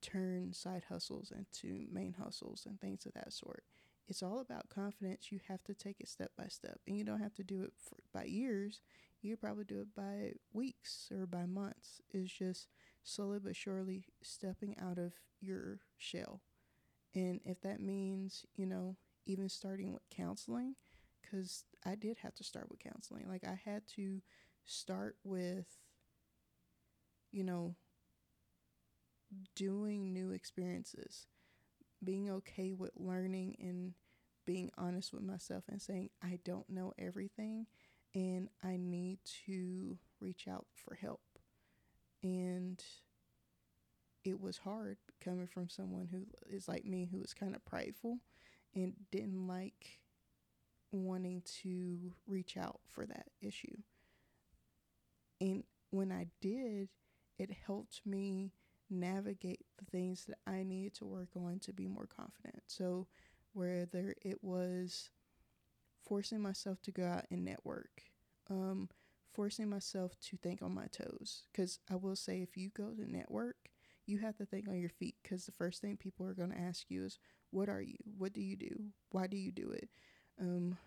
turn 0.00 0.52
side 0.52 0.84
hustles 0.88 1.32
into 1.36 1.86
main 1.90 2.14
hustles 2.18 2.66
and 2.66 2.80
things 2.80 3.06
of 3.06 3.12
that 3.14 3.32
sort. 3.32 3.64
It's 4.08 4.22
all 4.22 4.40
about 4.40 4.68
confidence. 4.68 5.32
You 5.32 5.40
have 5.48 5.62
to 5.64 5.74
take 5.74 6.00
it 6.00 6.08
step 6.08 6.30
by 6.36 6.46
step, 6.48 6.80
and 6.86 6.96
you 6.96 7.04
don't 7.04 7.20
have 7.22 7.34
to 7.34 7.44
do 7.44 7.62
it 7.62 7.72
for, 7.76 7.96
by 8.12 8.24
years. 8.24 8.80
You 9.22 9.36
probably 9.36 9.64
do 9.64 9.80
it 9.80 9.94
by 9.96 10.32
weeks 10.52 11.08
or 11.12 11.26
by 11.26 11.46
months. 11.46 12.00
It's 12.10 12.32
just 12.32 12.68
slowly 13.02 13.38
but 13.40 13.56
surely 13.56 14.04
stepping 14.22 14.76
out 14.78 14.98
of 14.98 15.14
your 15.40 15.80
shell 15.98 16.40
and 17.14 17.40
if 17.44 17.60
that 17.62 17.80
means, 17.80 18.44
you 18.56 18.66
know, 18.66 18.96
even 19.26 19.48
starting 19.48 19.92
with 19.92 20.02
counseling, 20.10 20.74
because 21.22 21.64
I 21.84 21.94
did 21.94 22.18
have 22.18 22.34
to 22.36 22.44
start 22.44 22.68
with 22.70 22.80
counseling. 22.80 23.26
Like, 23.28 23.44
I 23.44 23.58
had 23.64 23.86
to 23.96 24.20
start 24.64 25.16
with, 25.24 25.66
you 27.32 27.44
know, 27.44 27.76
doing 29.54 30.12
new 30.12 30.30
experiences, 30.30 31.26
being 32.02 32.30
okay 32.30 32.72
with 32.72 32.90
learning 32.96 33.56
and 33.60 33.94
being 34.44 34.70
honest 34.78 35.12
with 35.12 35.22
myself 35.22 35.64
and 35.68 35.82
saying, 35.82 36.10
I 36.22 36.38
don't 36.44 36.68
know 36.70 36.92
everything 36.98 37.66
and 38.14 38.48
I 38.62 38.76
need 38.76 39.18
to 39.46 39.98
reach 40.20 40.46
out 40.48 40.66
for 40.74 40.94
help. 40.94 41.20
And 42.22 42.82
it 44.24 44.40
was 44.40 44.58
hard 44.58 44.96
coming 45.22 45.46
from 45.46 45.68
someone 45.68 46.08
who 46.10 46.26
is 46.48 46.68
like 46.68 46.84
me, 46.84 47.08
who 47.10 47.18
was 47.18 47.34
kind 47.34 47.54
of 47.54 47.64
prideful 47.64 48.18
and 48.74 48.94
didn't 49.10 49.46
like 49.46 50.00
wanting 50.92 51.42
to 51.62 52.12
reach 52.26 52.56
out 52.56 52.80
for 52.88 53.06
that 53.06 53.26
issue. 53.40 53.76
And 55.40 55.64
when 55.90 56.10
I 56.10 56.28
did, 56.40 56.88
it 57.38 57.50
helped 57.66 58.00
me 58.06 58.52
navigate 58.90 59.64
the 59.78 59.84
things 59.84 60.24
that 60.26 60.38
I 60.46 60.62
needed 60.62 60.94
to 60.96 61.04
work 61.06 61.30
on 61.36 61.58
to 61.60 61.72
be 61.72 61.88
more 61.88 62.06
confident. 62.06 62.62
So, 62.66 63.06
whether 63.52 64.14
it 64.22 64.42
was 64.42 65.10
forcing 66.04 66.40
myself 66.40 66.80
to 66.82 66.92
go 66.92 67.04
out 67.04 67.24
and 67.30 67.44
network, 67.44 68.02
um, 68.50 68.88
forcing 69.32 69.68
myself 69.68 70.12
to 70.20 70.36
think 70.36 70.62
on 70.62 70.74
my 70.74 70.86
toes, 70.86 71.44
because 71.52 71.78
I 71.90 71.96
will 71.96 72.16
say, 72.16 72.42
if 72.42 72.56
you 72.56 72.70
go 72.70 72.90
to 72.90 73.10
network, 73.10 73.56
you 74.06 74.18
have 74.18 74.36
to 74.36 74.46
think 74.46 74.68
on 74.68 74.78
your 74.78 74.90
feet 74.90 75.16
because 75.22 75.46
the 75.46 75.52
first 75.52 75.80
thing 75.80 75.96
people 75.96 76.26
are 76.26 76.34
going 76.34 76.52
to 76.52 76.58
ask 76.58 76.84
you 76.88 77.04
is, 77.04 77.18
What 77.50 77.68
are 77.68 77.82
you? 77.82 77.96
What 78.16 78.32
do 78.32 78.40
you 78.40 78.56
do? 78.56 78.92
Why 79.10 79.26
do 79.26 79.36
you 79.36 79.52
do 79.52 79.70
it? 79.70 79.88
Um, 80.40 80.78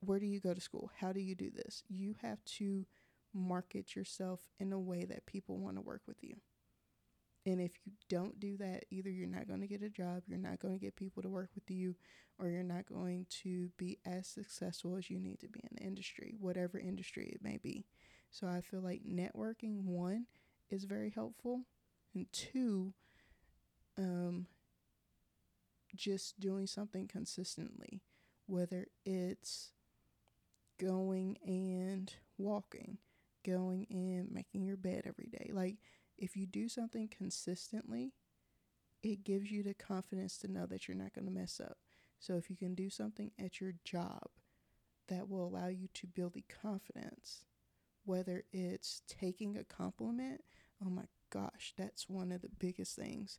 where 0.00 0.18
do 0.18 0.26
you 0.26 0.40
go 0.40 0.54
to 0.54 0.60
school? 0.60 0.90
How 0.98 1.12
do 1.12 1.20
you 1.20 1.34
do 1.34 1.50
this? 1.50 1.82
You 1.88 2.14
have 2.22 2.44
to 2.58 2.86
market 3.34 3.96
yourself 3.96 4.40
in 4.60 4.72
a 4.72 4.78
way 4.78 5.04
that 5.04 5.26
people 5.26 5.58
want 5.58 5.76
to 5.76 5.82
work 5.82 6.02
with 6.06 6.22
you. 6.22 6.36
And 7.44 7.60
if 7.60 7.72
you 7.84 7.92
don't 8.08 8.38
do 8.38 8.56
that, 8.58 8.84
either 8.90 9.10
you're 9.10 9.26
not 9.26 9.48
going 9.48 9.60
to 9.60 9.66
get 9.66 9.82
a 9.82 9.90
job, 9.90 10.22
you're 10.26 10.38
not 10.38 10.60
going 10.60 10.74
to 10.74 10.80
get 10.80 10.94
people 10.96 11.22
to 11.22 11.28
work 11.28 11.50
with 11.54 11.68
you, 11.70 11.96
or 12.38 12.48
you're 12.48 12.62
not 12.62 12.86
going 12.86 13.26
to 13.42 13.70
be 13.76 13.98
as 14.06 14.28
successful 14.28 14.96
as 14.96 15.10
you 15.10 15.18
need 15.18 15.40
to 15.40 15.48
be 15.48 15.60
in 15.60 15.76
the 15.76 15.84
industry, 15.84 16.34
whatever 16.38 16.78
industry 16.78 17.30
it 17.32 17.42
may 17.42 17.56
be. 17.56 17.84
So 18.30 18.46
I 18.46 18.60
feel 18.60 18.80
like 18.80 19.02
networking, 19.04 19.84
one, 19.84 20.26
is 20.70 20.84
very 20.84 21.10
helpful 21.10 21.62
and 22.14 22.26
two 22.32 22.92
um 23.98 24.46
just 25.94 26.40
doing 26.40 26.66
something 26.66 27.06
consistently 27.06 28.00
whether 28.46 28.86
it's 29.04 29.70
going 30.78 31.36
and 31.44 32.12
walking 32.38 32.98
going 33.44 33.86
and 33.90 34.30
making 34.30 34.64
your 34.64 34.76
bed 34.76 35.02
every 35.06 35.28
day 35.30 35.50
like 35.52 35.76
if 36.18 36.36
you 36.36 36.46
do 36.46 36.68
something 36.68 37.08
consistently 37.08 38.12
it 39.02 39.24
gives 39.24 39.50
you 39.50 39.62
the 39.62 39.74
confidence 39.74 40.38
to 40.38 40.50
know 40.50 40.66
that 40.66 40.86
you're 40.86 40.96
not 40.96 41.12
going 41.14 41.24
to 41.24 41.30
mess 41.30 41.60
up 41.62 41.78
so 42.18 42.34
if 42.34 42.48
you 42.48 42.56
can 42.56 42.74
do 42.74 42.88
something 42.88 43.32
at 43.38 43.60
your 43.60 43.72
job 43.84 44.28
that 45.08 45.28
will 45.28 45.46
allow 45.46 45.66
you 45.66 45.88
to 45.92 46.06
build 46.06 46.34
the 46.34 46.44
confidence 46.62 47.44
whether 48.04 48.44
it's 48.52 49.02
taking 49.06 49.56
a 49.56 49.64
compliment. 49.64 50.42
Oh 50.84 50.90
my 50.90 51.04
gosh, 51.30 51.72
that's 51.76 52.08
one 52.08 52.32
of 52.32 52.42
the 52.42 52.48
biggest 52.48 52.96
things 52.96 53.38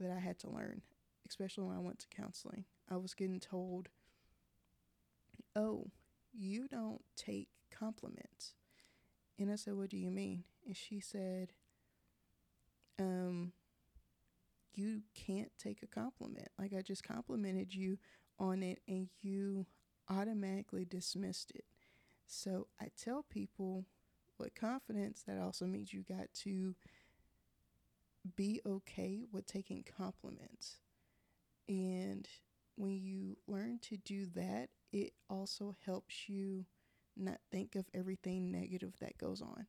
that 0.00 0.10
I 0.10 0.18
had 0.18 0.38
to 0.40 0.50
learn, 0.50 0.82
especially 1.28 1.64
when 1.64 1.76
I 1.76 1.80
went 1.80 1.98
to 2.00 2.16
counseling. 2.16 2.64
I 2.90 2.96
was 2.96 3.14
getting 3.14 3.40
told, 3.40 3.88
oh, 5.56 5.88
you 6.32 6.68
don't 6.68 7.02
take 7.16 7.48
compliments. 7.70 8.54
And 9.38 9.50
I 9.50 9.56
said, 9.56 9.74
what 9.74 9.90
do 9.90 9.96
you 9.96 10.10
mean? 10.10 10.44
And 10.66 10.76
she 10.76 11.00
said, 11.00 11.52
um, 12.98 13.52
you 14.74 15.02
can't 15.14 15.50
take 15.58 15.82
a 15.82 15.86
compliment. 15.86 16.48
Like 16.58 16.72
I 16.76 16.82
just 16.82 17.04
complimented 17.04 17.74
you 17.74 17.98
on 18.38 18.62
it 18.62 18.80
and 18.88 19.08
you 19.20 19.66
automatically 20.08 20.84
dismissed 20.84 21.52
it. 21.54 21.64
So 22.26 22.68
I 22.80 22.88
tell 22.96 23.24
people 23.28 23.84
with 24.38 24.54
confidence 24.54 25.22
that 25.26 25.38
also 25.38 25.66
means 25.66 25.92
you 25.92 26.02
got 26.02 26.32
to 26.42 26.74
be 28.36 28.60
okay 28.66 29.24
with 29.30 29.46
taking 29.46 29.84
compliments. 29.96 30.78
And 31.68 32.28
when 32.76 32.98
you 33.00 33.36
learn 33.46 33.78
to 33.82 33.96
do 33.96 34.26
that, 34.34 34.70
it 34.92 35.12
also 35.30 35.76
helps 35.84 36.28
you 36.28 36.64
not 37.16 37.38
think 37.50 37.76
of 37.76 37.86
everything 37.94 38.50
negative 38.50 38.94
that 39.00 39.18
goes 39.18 39.40
on. 39.40 39.66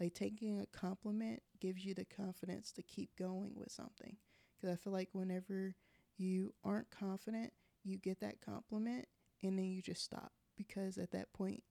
Like 0.00 0.14
taking 0.14 0.60
a 0.60 0.66
compliment 0.66 1.42
gives 1.60 1.84
you 1.84 1.94
the 1.94 2.04
confidence 2.04 2.72
to 2.72 2.82
keep 2.82 3.10
going 3.16 3.52
with 3.54 3.70
something. 3.70 4.16
Because 4.56 4.72
I 4.72 4.76
feel 4.76 4.92
like 4.92 5.10
whenever 5.12 5.74
you 6.16 6.54
aren't 6.64 6.90
confident, 6.90 7.52
you 7.84 7.98
get 7.98 8.20
that 8.20 8.40
compliment 8.40 9.06
and 9.42 9.58
then 9.58 9.66
you 9.66 9.82
just 9.82 10.02
stop. 10.02 10.32
Because 10.56 10.98
at 10.98 11.12
that 11.12 11.32
point, 11.32 11.62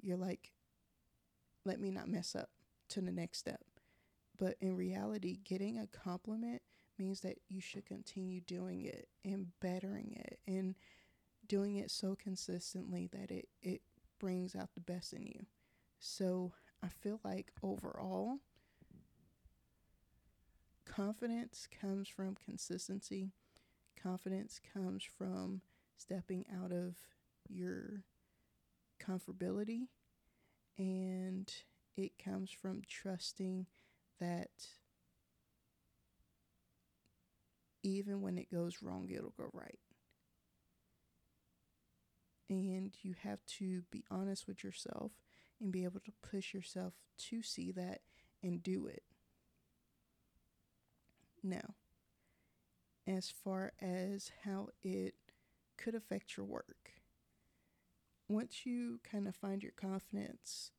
you're 0.00 0.16
like, 0.16 0.52
let 1.64 1.80
me 1.80 1.90
not 1.90 2.08
mess 2.08 2.34
up 2.34 2.50
to 2.90 3.00
the 3.00 3.12
next 3.12 3.38
step. 3.38 3.60
But 4.38 4.56
in 4.60 4.76
reality, 4.76 5.38
getting 5.44 5.78
a 5.78 5.86
compliment 5.86 6.62
means 6.98 7.20
that 7.20 7.38
you 7.48 7.60
should 7.60 7.86
continue 7.86 8.40
doing 8.40 8.84
it 8.84 9.08
and 9.24 9.48
bettering 9.60 10.16
it 10.16 10.38
and 10.46 10.74
doing 11.46 11.76
it 11.76 11.90
so 11.90 12.16
consistently 12.16 13.08
that 13.12 13.30
it, 13.30 13.48
it 13.62 13.82
brings 14.18 14.54
out 14.54 14.70
the 14.74 14.80
best 14.80 15.12
in 15.12 15.22
you. 15.26 15.46
So 15.98 16.52
I 16.82 16.88
feel 16.88 17.20
like 17.24 17.52
overall, 17.62 18.38
confidence 20.84 21.68
comes 21.80 22.08
from 22.08 22.36
consistency. 22.44 23.32
Confidence 24.00 24.60
comes 24.72 25.04
from 25.04 25.60
stepping 25.96 26.46
out 26.62 26.72
of 26.72 26.96
your 27.48 28.04
comfortability. 29.00 29.88
And 30.78 31.52
it 31.96 32.12
comes 32.18 32.50
from 32.50 32.82
trusting 32.88 33.66
that 34.18 34.50
even 37.82 38.20
when 38.20 38.38
it 38.38 38.50
goes 38.50 38.82
wrong, 38.82 39.08
it'll 39.10 39.34
go 39.36 39.50
right. 39.52 39.78
And 42.48 42.92
you 43.02 43.14
have 43.22 43.44
to 43.58 43.82
be 43.90 44.04
honest 44.10 44.48
with 44.48 44.64
yourself 44.64 45.12
and 45.60 45.72
be 45.72 45.84
able 45.84 46.00
to 46.00 46.12
push 46.22 46.54
yourself 46.54 46.94
to 47.18 47.42
see 47.42 47.72
that 47.72 48.00
and 48.42 48.62
do 48.62 48.86
it. 48.86 49.02
Now, 51.42 51.74
as 53.06 53.30
far 53.30 53.72
as 53.80 54.30
how 54.44 54.68
it 54.82 55.14
could 55.76 55.94
affect 55.94 56.36
your 56.36 56.46
work, 56.46 56.92
once 58.28 58.64
you 58.64 59.00
kind 59.02 59.26
of 59.26 59.34
find 59.34 59.62
your 59.62 59.72
confidence, 59.72 60.70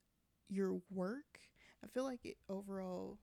your 0.50 0.82
work, 0.90 1.40
I 1.84 1.88
feel 1.88 2.04
like 2.04 2.26
it 2.26 2.38
overall 2.50 3.18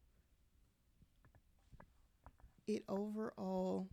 it 2.66 2.84
overall 2.88 3.88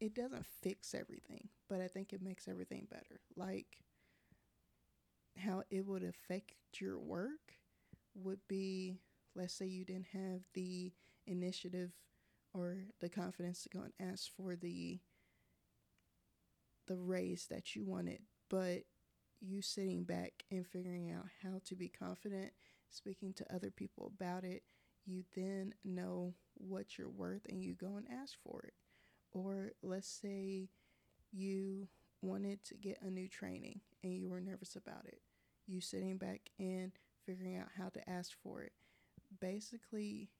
it 0.00 0.14
doesn't 0.14 0.46
fix 0.46 0.94
everything, 0.94 1.48
but 1.68 1.80
I 1.80 1.88
think 1.88 2.12
it 2.12 2.22
makes 2.22 2.48
everything 2.48 2.86
better. 2.90 3.20
Like 3.36 3.78
how 5.36 5.62
it 5.70 5.86
would 5.86 6.02
affect 6.02 6.54
your 6.80 6.98
work 6.98 7.54
would 8.14 8.40
be 8.48 9.00
let's 9.34 9.54
say 9.54 9.66
you 9.66 9.84
didn't 9.84 10.08
have 10.12 10.40
the 10.54 10.92
initiative 11.26 11.92
or 12.52 12.78
the 13.00 13.08
confidence 13.08 13.62
to 13.62 13.68
go 13.68 13.80
and 13.80 13.92
ask 14.00 14.30
for 14.36 14.56
the 14.56 15.00
the 16.86 16.96
raise 16.96 17.46
that 17.46 17.74
you 17.76 17.84
wanted, 17.84 18.20
but 18.48 18.82
you 19.40 19.62
sitting 19.62 20.04
back 20.04 20.44
and 20.50 20.66
figuring 20.66 21.10
out 21.10 21.26
how 21.42 21.60
to 21.64 21.76
be 21.76 21.88
confident, 21.88 22.52
speaking 22.90 23.32
to 23.34 23.54
other 23.54 23.70
people 23.70 24.10
about 24.14 24.44
it, 24.44 24.62
you 25.04 25.24
then 25.36 25.74
know 25.84 26.34
what 26.54 26.98
you're 26.98 27.08
worth 27.08 27.46
and 27.48 27.62
you 27.62 27.74
go 27.74 27.96
and 27.96 28.06
ask 28.10 28.36
for 28.42 28.62
it. 28.66 28.74
Or 29.32 29.72
let's 29.82 30.08
say 30.08 30.70
you 31.32 31.88
wanted 32.22 32.64
to 32.64 32.74
get 32.74 33.00
a 33.02 33.10
new 33.10 33.28
training 33.28 33.80
and 34.02 34.14
you 34.14 34.28
were 34.28 34.40
nervous 34.40 34.76
about 34.76 35.04
it. 35.06 35.20
You 35.66 35.80
sitting 35.80 36.16
back 36.16 36.50
and 36.58 36.92
figuring 37.26 37.56
out 37.56 37.68
how 37.76 37.88
to 37.90 38.08
ask 38.08 38.32
for 38.42 38.62
it. 38.62 38.72
Basically, 39.40 40.30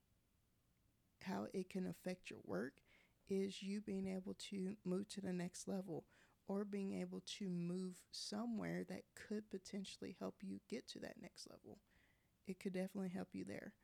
how 1.23 1.47
it 1.53 1.69
can 1.69 1.87
affect 1.87 2.31
your 2.31 2.41
work 2.47 2.75
is 3.29 3.63
you 3.63 3.81
being 3.81 4.09
able 4.09 4.35
to 4.51 4.77
move 4.85 5.09
to 5.09 5.21
the 5.21 5.33
next 5.33 5.69
level 5.69 6.05
or 6.47 6.65
being 6.65 6.99
able 6.99 7.21
to 7.39 7.49
move 7.49 7.97
somewhere 8.11 8.85
that 8.89 9.03
could 9.15 9.51
potentially 9.51 10.17
help 10.19 10.37
you 10.41 10.61
get 10.69 10.89
to 10.89 10.99
that 10.99 11.21
next 11.21 11.47
level. 11.51 11.79
It 12.47 12.59
could 12.59 12.73
definitely 12.73 13.11
help 13.11 13.29
you 13.33 13.45
there. 13.45 13.75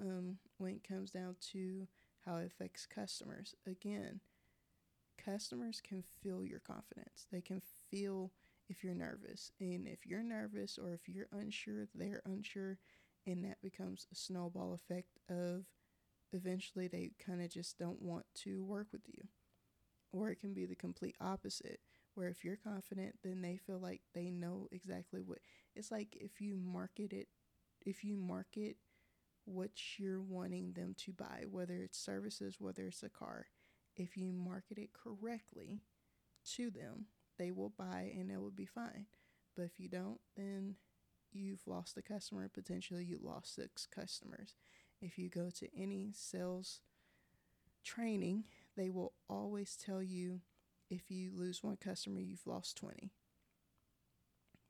Um, 0.00 0.38
when 0.58 0.72
it 0.72 0.88
comes 0.88 1.12
down 1.12 1.36
to 1.52 1.86
how 2.26 2.36
it 2.38 2.46
affects 2.46 2.86
customers. 2.86 3.54
Again, 3.64 4.20
customers 5.24 5.80
can 5.86 6.02
feel 6.22 6.44
your 6.44 6.60
confidence. 6.60 7.26
They 7.32 7.40
can 7.40 7.62
feel 7.90 8.32
if 8.68 8.82
you're 8.82 8.94
nervous. 8.94 9.52
And 9.60 9.86
if 9.86 10.06
you're 10.06 10.22
nervous 10.22 10.78
or 10.78 10.92
if 10.94 11.08
you're 11.08 11.28
unsure, 11.32 11.86
they're 11.94 12.22
unsure. 12.24 12.78
And 13.26 13.44
that 13.44 13.62
becomes 13.62 14.06
a 14.12 14.14
snowball 14.14 14.74
effect 14.74 15.18
of 15.28 15.64
eventually 16.32 16.88
they 16.88 17.12
kind 17.24 17.40
of 17.40 17.50
just 17.50 17.78
don't 17.78 18.02
want 18.02 18.26
to 18.42 18.62
work 18.62 18.88
with 18.92 19.02
you. 19.06 19.28
Or 20.12 20.30
it 20.30 20.40
can 20.40 20.54
be 20.54 20.66
the 20.66 20.76
complete 20.76 21.16
opposite, 21.20 21.80
where 22.14 22.28
if 22.28 22.44
you're 22.44 22.56
confident, 22.56 23.16
then 23.22 23.42
they 23.42 23.56
feel 23.56 23.78
like 23.78 24.02
they 24.14 24.30
know 24.30 24.68
exactly 24.70 25.20
what 25.20 25.38
it's 25.74 25.90
like 25.90 26.16
if 26.20 26.40
you 26.40 26.56
market 26.56 27.12
it, 27.12 27.28
if 27.84 28.04
you 28.04 28.16
market 28.16 28.76
what 29.44 29.70
you're 29.98 30.20
wanting 30.20 30.72
them 30.72 30.94
to 30.98 31.12
buy, 31.12 31.44
whether 31.50 31.74
it's 31.74 31.98
services, 31.98 32.56
whether 32.60 32.86
it's 32.86 33.02
a 33.02 33.08
car. 33.08 33.46
If 33.96 34.16
you 34.16 34.32
market 34.32 34.78
it 34.78 34.90
correctly 34.92 35.82
to 36.56 36.70
them, 36.70 37.06
they 37.38 37.50
will 37.50 37.70
buy 37.70 38.12
and 38.16 38.30
it 38.30 38.40
will 38.40 38.50
be 38.50 38.66
fine. 38.66 39.06
But 39.56 39.62
if 39.62 39.78
you 39.78 39.88
don't, 39.88 40.20
then 40.36 40.76
you've 41.32 41.66
lost 41.66 41.96
a 41.96 42.02
customer. 42.02 42.48
Potentially, 42.48 43.04
you 43.04 43.18
lost 43.22 43.54
six 43.54 43.86
customers. 43.86 44.54
If 45.00 45.18
you 45.18 45.28
go 45.28 45.50
to 45.58 45.68
any 45.76 46.10
sales 46.12 46.80
training, 47.84 48.44
they 48.76 48.90
will 48.90 49.12
always 49.28 49.76
tell 49.76 50.02
you 50.02 50.40
if 50.90 51.10
you 51.10 51.30
lose 51.34 51.62
one 51.62 51.76
customer, 51.76 52.20
you've 52.20 52.46
lost 52.46 52.76
20. 52.76 53.10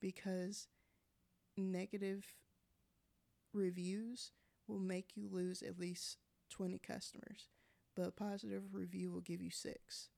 Because 0.00 0.68
negative 1.56 2.24
reviews 3.52 4.32
will 4.66 4.80
make 4.80 5.16
you 5.16 5.28
lose 5.30 5.62
at 5.62 5.78
least 5.78 6.18
20 6.50 6.78
customers, 6.78 7.48
but 7.94 8.08
a 8.08 8.12
positive 8.12 8.62
review 8.72 9.10
will 9.10 9.20
give 9.20 9.40
you 9.40 9.50
six. 9.50 10.08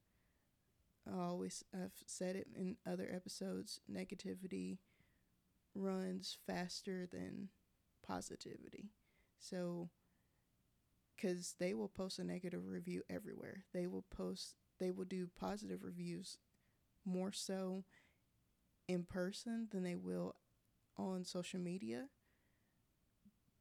I 1.07 1.23
always, 1.23 1.63
I've 1.75 1.93
said 2.07 2.37
it 2.37 2.49
in 2.57 2.77
other 2.87 3.09
episodes 3.13 3.81
negativity 3.91 4.79
runs 5.75 6.39
faster 6.47 7.07
than 7.11 7.49
positivity. 8.07 8.91
So, 9.39 9.91
because 11.15 11.55
they 11.59 11.75
will 11.75 11.89
post 11.89 12.19
a 12.19 12.25
negative 12.25 12.67
review 12.67 13.03
everywhere, 13.09 13.65
they 13.73 13.87
will 13.87 14.05
post, 14.15 14.55
they 14.79 14.91
will 14.91 15.05
do 15.05 15.29
positive 15.39 15.83
reviews 15.83 16.39
more 17.05 17.33
so 17.33 17.85
in 18.89 19.05
person 19.05 19.69
than 19.71 19.83
they 19.83 19.95
will 19.95 20.35
on 20.97 21.25
social 21.25 21.61
media 21.61 22.07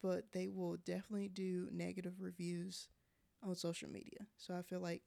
but 0.02 0.32
they 0.32 0.48
will 0.48 0.76
definitely 0.84 1.28
do 1.28 1.68
negative 1.72 2.14
reviews 2.20 2.88
on 3.46 3.54
social 3.54 3.88
media. 3.88 4.26
So 4.36 4.54
I 4.54 4.62
feel 4.62 4.80
like 4.80 5.02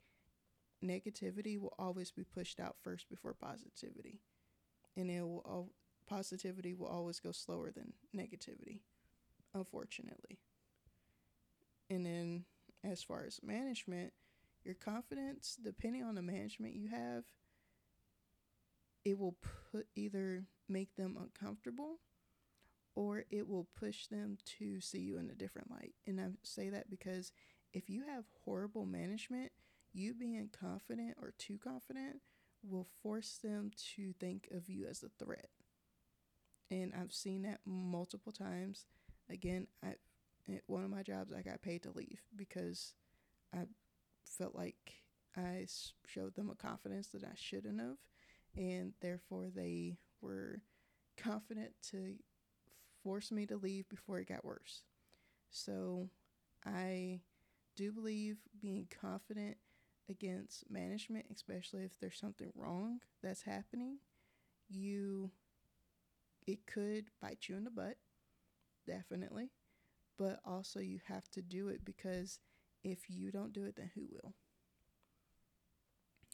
negativity 0.84 1.60
will 1.60 1.74
always 1.78 2.12
be 2.12 2.24
pushed 2.24 2.60
out 2.60 2.76
first 2.82 3.10
before 3.10 3.34
positivity. 3.34 4.22
And 4.96 5.10
it 5.10 5.22
will 5.22 5.44
all, 5.46 5.70
positivity 6.08 6.74
will 6.74 6.88
always 6.88 7.20
go 7.20 7.32
slower 7.32 7.72
than 7.72 7.94
negativity, 8.16 8.82
unfortunately. 9.54 10.40
And 11.90 12.06
then 12.06 12.46
as 12.84 13.04
far 13.04 13.24
as 13.26 13.40
management, 13.44 14.14
your 14.64 14.76
confidence, 14.76 15.58
depending 15.62 16.04
on 16.04 16.16
the 16.16 16.22
management 16.22 16.76
you 16.76 16.88
have, 16.90 17.24
it 19.06 19.18
will 19.18 19.38
put 19.72 19.88
either 19.96 20.46
make 20.68 20.96
them 20.96 21.18
uncomfortable 21.20 22.00
or 22.96 23.24
it 23.30 23.48
will 23.48 23.68
push 23.80 24.08
them 24.08 24.38
to 24.60 24.82
see 24.82 25.00
you 25.00 25.18
in 25.18 25.30
a 25.30 25.36
different 25.36 25.72
light. 25.72 25.94
And 26.06 26.20
I 26.20 26.28
say 26.44 26.70
that 26.70 26.90
because 26.90 27.32
if 27.74 27.90
you 27.90 28.04
have 28.06 28.26
horrible 28.46 28.86
management, 28.86 29.52
you 29.94 30.14
being 30.14 30.50
confident 30.60 31.16
or 31.22 31.34
too 31.38 31.58
confident 31.58 32.18
will 32.64 32.88
force 33.02 33.40
them 33.44 33.72
to 33.96 34.14
think 34.20 34.48
of 34.52 34.70
you 34.70 34.86
as 34.88 35.04
a 35.04 35.24
threat. 35.24 35.50
And 36.72 36.94
I've 37.00 37.14
seen 37.14 37.44
that 37.44 37.62
multiple 37.66 38.32
times. 38.32 38.86
Again, 39.30 39.68
I 39.84 39.96
at 40.54 40.64
one 40.68 40.84
of 40.84 40.90
my 40.90 41.04
jobs 41.04 41.32
I 41.32 41.42
got 41.42 41.62
paid 41.62 41.84
to 41.84 41.92
leave 41.92 42.22
because 42.36 42.94
I 43.54 43.66
felt 44.26 44.56
like 44.56 44.94
I 45.38 45.68
showed 46.08 46.36
them 46.36 46.50
a 46.50 46.56
confidence 46.56 47.08
that 47.08 47.24
I 47.24 47.36
shouldn't 47.36 47.80
have 47.80 47.98
and 48.58 48.94
therefore 49.02 49.48
they 49.54 49.98
were 50.22 50.62
confident 51.18 51.72
to 51.92 52.16
force 53.04 53.32
me 53.32 53.46
to 53.46 53.58
leave 53.58 53.88
before 53.90 54.20
it 54.20 54.28
got 54.28 54.46
worse. 54.46 54.84
So 55.52 56.10
I 56.66 57.22
do 57.80 57.94
believe 57.94 58.36
being 58.62 58.86
confident 59.02 59.56
against 60.10 60.70
management, 60.70 61.26
especially 61.34 61.86
if 61.86 61.98
there's 61.98 62.20
something 62.20 62.52
wrong 62.54 63.00
that's 63.24 63.44
happening, 63.44 64.00
you 64.70 65.32
it 66.46 66.66
could 66.66 67.06
bite 67.22 67.48
you 67.48 67.56
in 67.56 67.64
the 67.64 67.70
butt, 67.70 67.96
definitely. 68.86 69.52
But 70.18 70.42
also 70.46 70.82
you 70.82 71.00
have 71.08 71.30
to 71.32 71.42
do 71.42 71.70
it 71.70 71.86
because 71.86 72.40
if 72.84 73.10
you 73.10 73.32
don't 73.32 73.54
do 73.54 73.64
it, 73.64 73.78
then 73.78 73.92
who 73.96 74.08
will? 74.12 74.34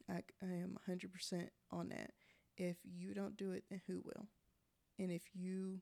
I, 0.10 0.23
I 0.41 0.51
am 0.51 0.77
100% 0.89 1.49
on 1.71 1.89
that. 1.89 2.12
If 2.58 2.77
you 2.84 3.13
don't 3.13 3.38
do 3.38 3.51
it, 3.51 3.65
then 3.69 3.81
who 3.86 4.01
will? 4.03 4.27
And 4.97 5.12
if 5.12 5.23
you 5.36 5.81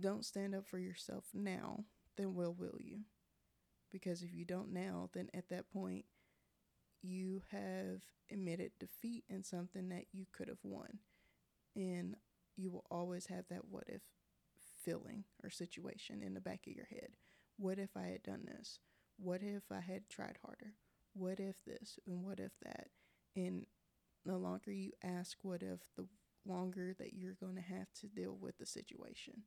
don't 0.00 0.24
stand 0.24 0.54
up 0.54 0.66
for 0.66 0.78
yourself 0.78 1.24
now, 1.34 1.86
then 2.16 2.34
will 2.34 2.54
will 2.54 2.78
you? 2.78 3.00
Because 3.92 4.22
if 4.22 4.34
you 4.34 4.44
don't 4.44 4.72
now, 4.72 5.10
then 5.12 5.28
at 5.32 5.48
that 5.48 5.70
point, 5.70 6.04
you 7.02 7.42
have 7.50 8.02
admitted 8.30 8.72
defeat 8.78 9.24
in 9.28 9.42
something 9.42 9.88
that 9.90 10.06
you 10.12 10.26
could 10.32 10.48
have 10.48 10.64
won. 10.64 10.98
And 11.74 12.16
you 12.56 12.70
will 12.70 12.86
always 12.90 13.26
have 13.26 13.44
that 13.50 13.66
what 13.70 13.84
if 13.86 14.02
feeling 14.82 15.24
or 15.42 15.50
situation 15.50 16.22
in 16.22 16.34
the 16.34 16.40
back 16.40 16.66
of 16.66 16.72
your 16.74 16.86
head. 16.86 17.10
What 17.58 17.78
if 17.78 17.90
I 17.96 18.06
had 18.06 18.22
done 18.22 18.46
this? 18.46 18.78
What 19.18 19.42
if 19.42 19.64
I 19.70 19.80
had 19.80 20.08
tried 20.08 20.38
harder? 20.44 20.74
What 21.14 21.40
if 21.40 21.64
this 21.64 21.98
and 22.06 22.22
what 22.22 22.40
if 22.40 22.52
that? 22.62 22.88
And 23.34 23.66
the 24.24 24.36
longer 24.36 24.72
you 24.72 24.92
ask 25.02 25.38
what 25.42 25.62
if, 25.62 25.80
the 25.96 26.06
longer 26.44 26.94
that 26.98 27.14
you're 27.14 27.36
going 27.40 27.56
to 27.56 27.60
have 27.60 27.92
to 28.00 28.06
deal 28.06 28.36
with 28.38 28.58
the 28.58 28.66
situation 28.66 29.42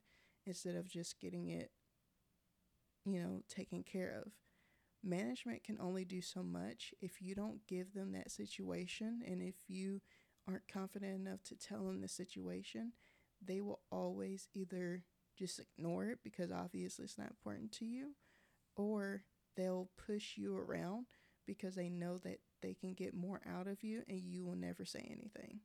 instead 0.45 0.75
of 0.75 0.89
just 0.89 1.19
getting 1.19 1.47
it, 1.49 1.71
you 3.05 3.19
know, 3.21 3.41
taken 3.47 3.83
care 3.83 4.21
of. 4.25 4.31
Management 5.03 5.63
can 5.63 5.77
only 5.79 6.03
do 6.03 6.21
so 6.21 6.43
much 6.43 6.93
if 7.01 7.21
you 7.21 7.33
don't 7.33 7.65
give 7.67 7.93
them 7.93 8.11
that 8.11 8.31
situation 8.31 9.21
and 9.25 9.41
if 9.41 9.55
you 9.67 10.01
aren't 10.47 10.67
confident 10.71 11.15
enough 11.15 11.41
to 11.43 11.55
tell 11.55 11.85
them 11.85 12.01
the 12.01 12.07
situation, 12.07 12.91
they 13.41 13.61
will 13.61 13.79
always 13.91 14.47
either 14.53 15.03
just 15.37 15.59
ignore 15.59 16.09
it 16.09 16.19
because 16.23 16.51
obviously 16.51 17.05
it's 17.05 17.17
not 17.17 17.29
important 17.29 17.71
to 17.71 17.85
you 17.85 18.09
or 18.75 19.23
they'll 19.55 19.89
push 20.05 20.37
you 20.37 20.55
around 20.55 21.05
because 21.45 21.75
they 21.75 21.89
know 21.89 22.17
that 22.17 22.39
they 22.61 22.73
can 22.73 22.93
get 22.93 23.13
more 23.13 23.41
out 23.49 23.67
of 23.67 23.83
you 23.83 24.03
and 24.07 24.21
you 24.25 24.43
will 24.43 24.55
never 24.55 24.83
say 24.85 24.99
anything. 24.99 25.61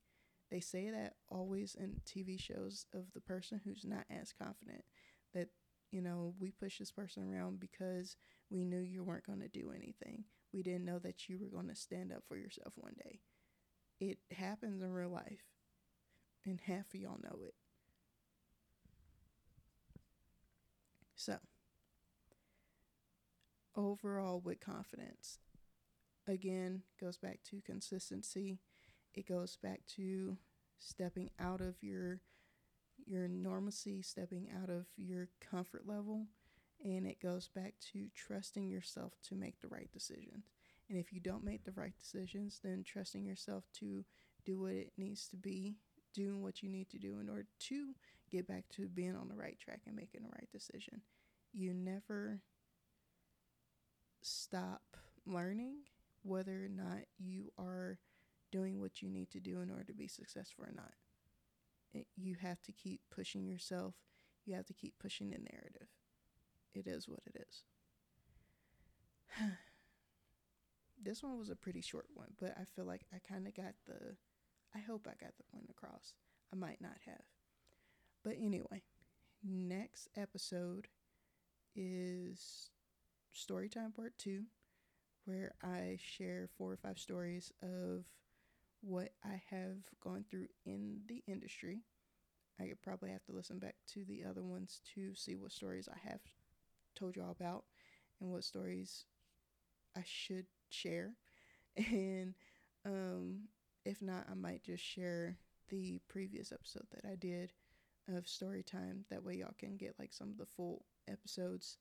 They 0.51 0.61
say 0.61 0.90
that 0.90 1.14
always 1.29 1.75
in 1.75 2.01
TV 2.07 2.40
shows 2.40 2.87
of 2.94 3.07
the 3.14 3.20
person 3.20 3.61
who's 3.64 3.85
not 3.85 4.05
as 4.11 4.33
confident 4.33 4.85
that, 5.33 5.49
you 5.94 6.02
know, 6.02 6.35
we 6.40 6.50
pushed 6.50 6.80
this 6.80 6.90
person 6.90 7.22
around 7.22 7.61
because 7.61 8.16
we 8.50 8.64
knew 8.64 8.80
you 8.80 9.04
weren't 9.04 9.26
going 9.26 9.40
to 9.40 9.48
do 9.48 9.72
anything. 9.74 10.24
We 10.52 10.62
didn't 10.62 10.85
know 10.85 10.98
that 10.98 11.28
you 11.28 11.38
were 11.38 11.46
going 11.48 11.68
to 11.68 11.76
stand 11.76 12.12
up 12.12 12.24
for 12.26 12.37
yourself 12.37 12.72
one 12.76 12.94
day. 13.02 13.20
It 14.00 14.18
happens 14.37 14.83
in 14.83 14.92
real 14.92 15.11
life, 15.11 15.44
and 16.44 16.61
half 16.61 16.92
of 16.92 17.00
y'all 17.00 17.20
know 17.22 17.38
it. 17.44 17.54
So, 21.14 21.37
overall, 23.76 24.40
with 24.44 24.59
confidence, 24.59 25.38
again, 26.26 26.83
goes 27.00 27.18
back 27.18 27.38
to 27.50 27.62
consistency 27.64 28.59
it 29.14 29.28
goes 29.28 29.57
back 29.62 29.83
to 29.96 30.37
stepping 30.78 31.30
out 31.38 31.61
of 31.61 31.76
your 31.80 32.20
your 33.07 33.29
normalcy, 33.29 34.03
stepping 34.03 34.49
out 34.62 34.71
of 34.71 34.87
your 34.97 35.29
comfort 35.40 35.87
level, 35.87 36.27
and 36.83 37.07
it 37.07 37.21
goes 37.21 37.49
back 37.49 37.75
to 37.93 38.09
trusting 38.14 38.69
yourself 38.69 39.12
to 39.29 39.35
make 39.35 39.61
the 39.61 39.69
right 39.69 39.90
decisions. 39.93 40.45
And 40.88 40.99
if 40.99 41.12
you 41.12 41.21
don't 41.21 41.45
make 41.45 41.64
the 41.64 41.73
right 41.73 41.95
decisions, 41.99 42.61
then 42.62 42.85
trusting 42.85 43.25
yourself 43.25 43.64
to 43.81 44.05
do 44.45 44.61
what 44.61 44.73
it 44.73 44.93
needs 44.99 45.29
to 45.29 45.37
be, 45.37 45.77
doing 46.12 46.43
what 46.43 46.62
you 46.62 46.69
need 46.69 46.90
to 46.90 46.99
do 46.99 47.19
in 47.21 47.29
order 47.29 47.47
to 47.59 47.95
get 48.31 48.47
back 48.47 48.64
to 48.73 48.88
being 48.88 49.17
on 49.17 49.29
the 49.29 49.37
right 49.37 49.59
track 49.59 49.81
and 49.87 49.97
making 49.97 50.23
the 50.23 50.29
right 50.29 50.49
decision. 50.53 51.01
You 51.53 51.73
never 51.73 52.43
stop 54.23 54.83
learning 55.27 55.77
whether 56.23 56.64
or 56.64 56.69
not 56.69 57.05
you 57.19 57.53
are 57.59 57.99
doing 58.51 58.81
what 58.81 59.03
you 59.03 59.09
need 59.09 59.31
to 59.31 59.40
do 59.40 59.61
in 59.61 59.71
order 59.71 59.85
to 59.85 59.95
be 59.95 60.09
successful 60.09 60.64
or 60.64 60.73
not. 60.75 60.93
You 62.16 62.37
have 62.40 62.61
to 62.62 62.72
keep 62.72 63.00
pushing 63.14 63.46
yourself. 63.46 63.94
You 64.44 64.54
have 64.54 64.66
to 64.66 64.74
keep 64.74 64.94
pushing 64.98 65.30
the 65.30 65.38
narrative. 65.38 65.88
It 66.74 66.87
is 66.87 67.09
what 67.09 67.20
it 67.26 67.46
is. 67.48 67.62
this 71.02 71.22
one 71.22 71.38
was 71.38 71.50
a 71.50 71.57
pretty 71.57 71.80
short 71.80 72.07
one, 72.14 72.30
but 72.40 72.54
I 72.59 72.64
feel 72.74 72.85
like 72.85 73.02
I 73.12 73.18
kind 73.26 73.46
of 73.46 73.54
got 73.54 73.74
the. 73.87 74.16
I 74.74 74.80
hope 74.80 75.07
I 75.07 75.14
got 75.22 75.37
the 75.37 75.44
point 75.52 75.70
across. 75.70 76.14
I 76.52 76.57
might 76.57 76.80
not 76.80 76.96
have. 77.07 77.22
But 78.24 78.37
anyway, 78.40 78.83
next 79.42 80.09
episode 80.16 80.88
is 81.76 82.70
story 83.33 83.68
time 83.68 83.92
Part 83.92 84.16
2, 84.18 84.42
where 85.26 85.54
I 85.62 85.98
share 86.00 86.48
four 86.57 86.72
or 86.72 86.76
five 86.76 86.98
stories 86.98 87.52
of 87.62 88.07
what 88.85 89.11
I 89.25 89.42
have 89.51 89.79
gone 90.03 90.25
through 90.31 90.49
in 90.64 91.01
the 91.09 91.23
industry. 91.27 91.83
I 92.61 92.66
could 92.66 92.83
probably 92.83 93.11
have 93.11 93.25
to 93.25 93.33
listen 93.33 93.59
back 93.59 93.77
to 93.94 94.05
the 94.05 94.25
other 94.29 94.42
ones 94.42 94.81
to 94.94 95.14
see 95.14 95.35
what 95.35 95.53
stories 95.53 95.88
I 95.88 96.09
have 96.09 96.20
told 96.94 97.16
y'all 97.16 97.33
about 97.33 97.64
and 98.20 98.31
what 98.31 98.44
stories 98.44 99.07
I 99.97 100.03
should 100.05 100.47
share. 100.70 101.14
And 101.77 102.35
um, 102.87 103.49
if 103.85 104.01
not, 104.01 104.27
I 104.31 104.35
might 104.35 104.62
just 104.62 104.85
share 104.85 105.37
the 105.70 106.01
previous 106.07 106.53
episode 106.53 106.87
that 106.92 107.05
I 107.11 107.16
did 107.16 107.53
of 108.14 108.29
story 108.29 108.62
time. 108.62 109.05
That 109.11 109.25
way, 109.25 109.35
y'all 109.35 109.55
can 109.59 109.77
get 109.77 109.97
like 109.99 110.12
some 110.12 110.31
of 110.31 110.38
the 110.38 110.47
full 110.47 110.85
episodes. 111.11 111.79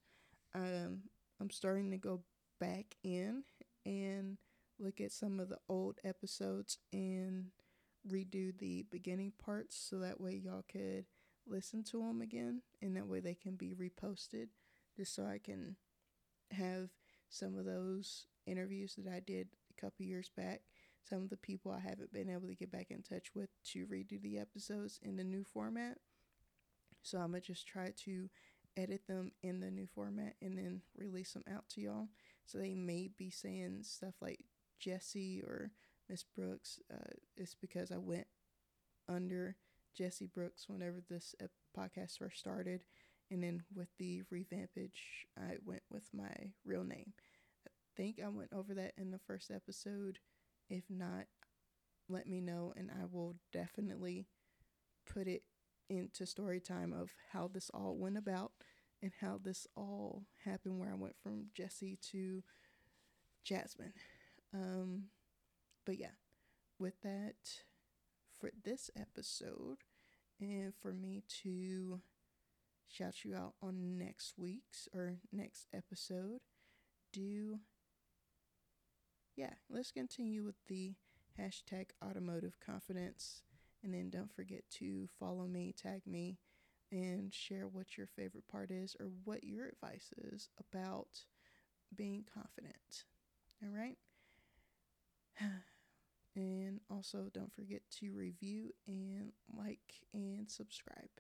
Um, 0.56 1.02
I'm 1.40 1.52
starting 1.52 1.92
to 1.92 1.98
go 1.98 2.22
back 2.60 2.96
in 3.04 3.44
and 3.86 4.38
look 4.84 5.00
at 5.02 5.12
some 5.12 5.40
of 5.40 5.50
the 5.50 5.60
old 5.70 5.98
episodes 6.04 6.78
and 6.92 7.48
redo 8.10 8.58
the 8.58 8.86
beginning 8.92 9.32
parts 9.44 9.78
so 9.78 10.00
that 10.00 10.20
way 10.20 10.34
y'all 10.34 10.66
could 10.70 11.06
listen 11.48 11.84
to 11.84 12.00
them 12.00 12.22
again 12.22 12.62
and 12.82 12.96
that 12.96 13.08
way 13.08 13.20
they 13.20 13.34
can 13.34 13.56
be 13.56 13.74
reposted 13.74 14.48
just 14.96 15.16
so 15.16 15.26
I 15.26 15.40
can 15.44 15.76
have 16.52 16.90
some 17.30 17.58
of 17.58 17.66
those 17.66 18.26
interviews 18.46 18.96
that 18.98 19.12
I 19.12 19.20
did 19.20 19.48
a 19.76 19.82
couple 19.82 20.06
years 20.06 20.30
back 20.36 20.62
some 21.04 21.24
of 21.24 21.30
the 21.30 21.38
people 21.38 21.72
I 21.72 21.80
haven't 21.80 22.14
been 22.14 22.30
able 22.30 22.48
to 22.48 22.56
get 22.56 22.72
back 22.72 22.88
in 22.90 23.02
touch 23.02 23.36
with 23.36 23.50
to 23.72 23.86
redo 23.88 24.22
the 24.22 24.40
episodes 24.40 25.00
in 25.02 25.18
the 25.18 25.24
new 25.24 25.44
format. 25.44 25.98
So 27.02 27.18
I'm 27.18 27.32
gonna 27.32 27.42
just 27.42 27.68
try 27.68 27.92
to 28.06 28.30
edit 28.78 29.02
them 29.08 29.32
in 29.42 29.60
the 29.60 29.70
new 29.70 29.86
format 29.86 30.36
and 30.42 30.58
then 30.58 30.82
release 30.96 31.34
them 31.34 31.44
out 31.54 31.68
to 31.70 31.82
y'all. 31.82 32.08
So 32.46 32.58
they 32.58 32.74
may 32.74 33.10
be 33.18 33.30
saying 33.30 33.80
stuff 33.84 34.16
like 34.22 34.40
Jesse 34.84 35.42
or 35.42 35.72
Miss 36.10 36.24
Brooks 36.24 36.80
uh, 36.94 37.14
is 37.38 37.56
because 37.60 37.92
I 37.92 37.98
went 37.98 38.28
under 39.08 39.56
Jesse 39.96 40.28
Brooks 40.28 40.66
whenever 40.68 40.98
this 41.10 41.36
podcast 41.78 42.18
first 42.18 42.40
started. 42.40 42.84
And 43.32 43.44
then 43.44 43.64
with 43.74 43.88
the 43.98 44.24
revampage, 44.32 45.26
I 45.38 45.56
went 45.66 45.84
with 45.90 46.04
my 46.14 46.52
real 46.66 46.84
name. 46.84 47.14
I 47.66 47.72
think 47.96 48.20
I 48.24 48.28
went 48.30 48.52
over 48.54 48.74
that 48.74 48.94
in 48.98 49.12
the 49.12 49.20
first 49.20 49.50
episode. 49.52 50.20
If 50.70 50.84
not, 50.90 51.26
let 52.10 52.28
me 52.28 52.42
know 52.42 52.74
and 52.76 52.92
I 52.92 53.06
will 53.10 53.36
definitely 53.54 54.28
put 55.12 55.28
it 55.28 55.44
into 55.90 56.26
story 56.26 56.60
time 56.60 56.94
of 56.94 57.12
how 57.32 57.48
this 57.48 57.72
all 57.74 57.96
went 57.96 58.18
about 58.18 58.52
and 59.02 59.12
how 59.22 59.40
this 59.42 59.68
all 59.76 60.24
happened 60.46 60.80
where 60.80 60.92
I 60.92 60.96
went 60.96 61.16
from 61.22 61.48
Jesse 61.54 61.98
to 62.12 62.44
Jazmine. 63.46 63.94
Um, 64.54 65.06
but 65.86 65.98
yeah, 65.98 66.16
with 66.80 67.02
that 67.02 67.36
for 68.40 68.52
this 68.64 68.90
episode 68.96 69.78
and 70.40 70.74
for 70.82 70.94
me 70.94 71.24
to 71.44 72.02
shout 72.88 73.24
you 73.26 73.36
out 73.36 73.54
on 73.62 73.98
next 73.98 74.34
week's 74.38 74.88
or 74.94 75.18
next 75.32 75.68
episode, 75.74 76.42
do 77.12 77.60
yeah, 79.36 79.54
let's 79.70 79.92
continue 79.92 80.44
with 80.44 80.56
the 80.68 80.94
hashtag 81.40 81.88
automotive 82.06 82.60
confidence. 82.64 83.42
And 83.84 83.94
then 83.94 84.10
don't 84.10 84.34
forget 84.34 84.62
to 84.78 85.08
follow 85.20 85.46
me, 85.48 85.74
tag 85.76 86.02
me, 86.06 86.38
and 86.92 87.34
share 87.34 87.68
what 87.68 87.98
your 87.98 88.08
favorite 88.08 88.48
part 88.48 88.70
is 88.72 88.96
or 89.00 89.08
what 89.24 89.44
your 89.44 89.68
advice 89.68 90.14
is 90.18 90.50
about 90.60 91.26
being 91.96 92.24
confident. 92.32 93.06
All 93.64 93.76
right. 93.76 93.98
And 96.36 96.80
also, 96.90 97.30
don't 97.32 97.54
forget 97.54 97.82
to 98.00 98.12
review 98.12 98.74
and 98.88 99.34
like 99.56 100.02
and 100.14 100.50
subscribe. 100.50 101.12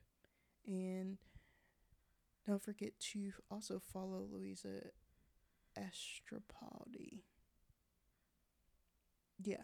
And 0.65 1.19
don't 2.47 2.63
forget 2.63 2.99
to 3.11 3.31
also 3.51 3.79
follow 3.79 4.27
Louisa 4.31 4.87
Astropaldi. 5.77 7.21
Yeah, 9.43 9.63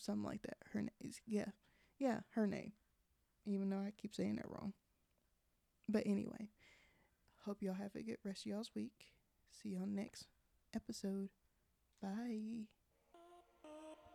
something 0.00 0.24
like 0.24 0.42
that. 0.42 0.56
Her 0.72 0.80
name 0.80 0.90
is, 1.00 1.20
yeah, 1.26 1.50
yeah, 1.98 2.20
her 2.30 2.46
name. 2.46 2.72
Even 3.46 3.70
though 3.70 3.78
I 3.78 3.92
keep 3.96 4.14
saying 4.14 4.36
that 4.36 4.50
wrong. 4.50 4.72
But 5.88 6.06
anyway, 6.06 6.50
hope 7.44 7.62
y'all 7.62 7.74
have 7.74 7.94
a 7.94 8.02
good 8.02 8.18
rest 8.24 8.46
of 8.46 8.50
y'all's 8.50 8.70
week. 8.74 9.12
See 9.50 9.70
y'all 9.70 9.86
next 9.86 10.26
episode. 10.74 11.30
Bye. 12.02 12.66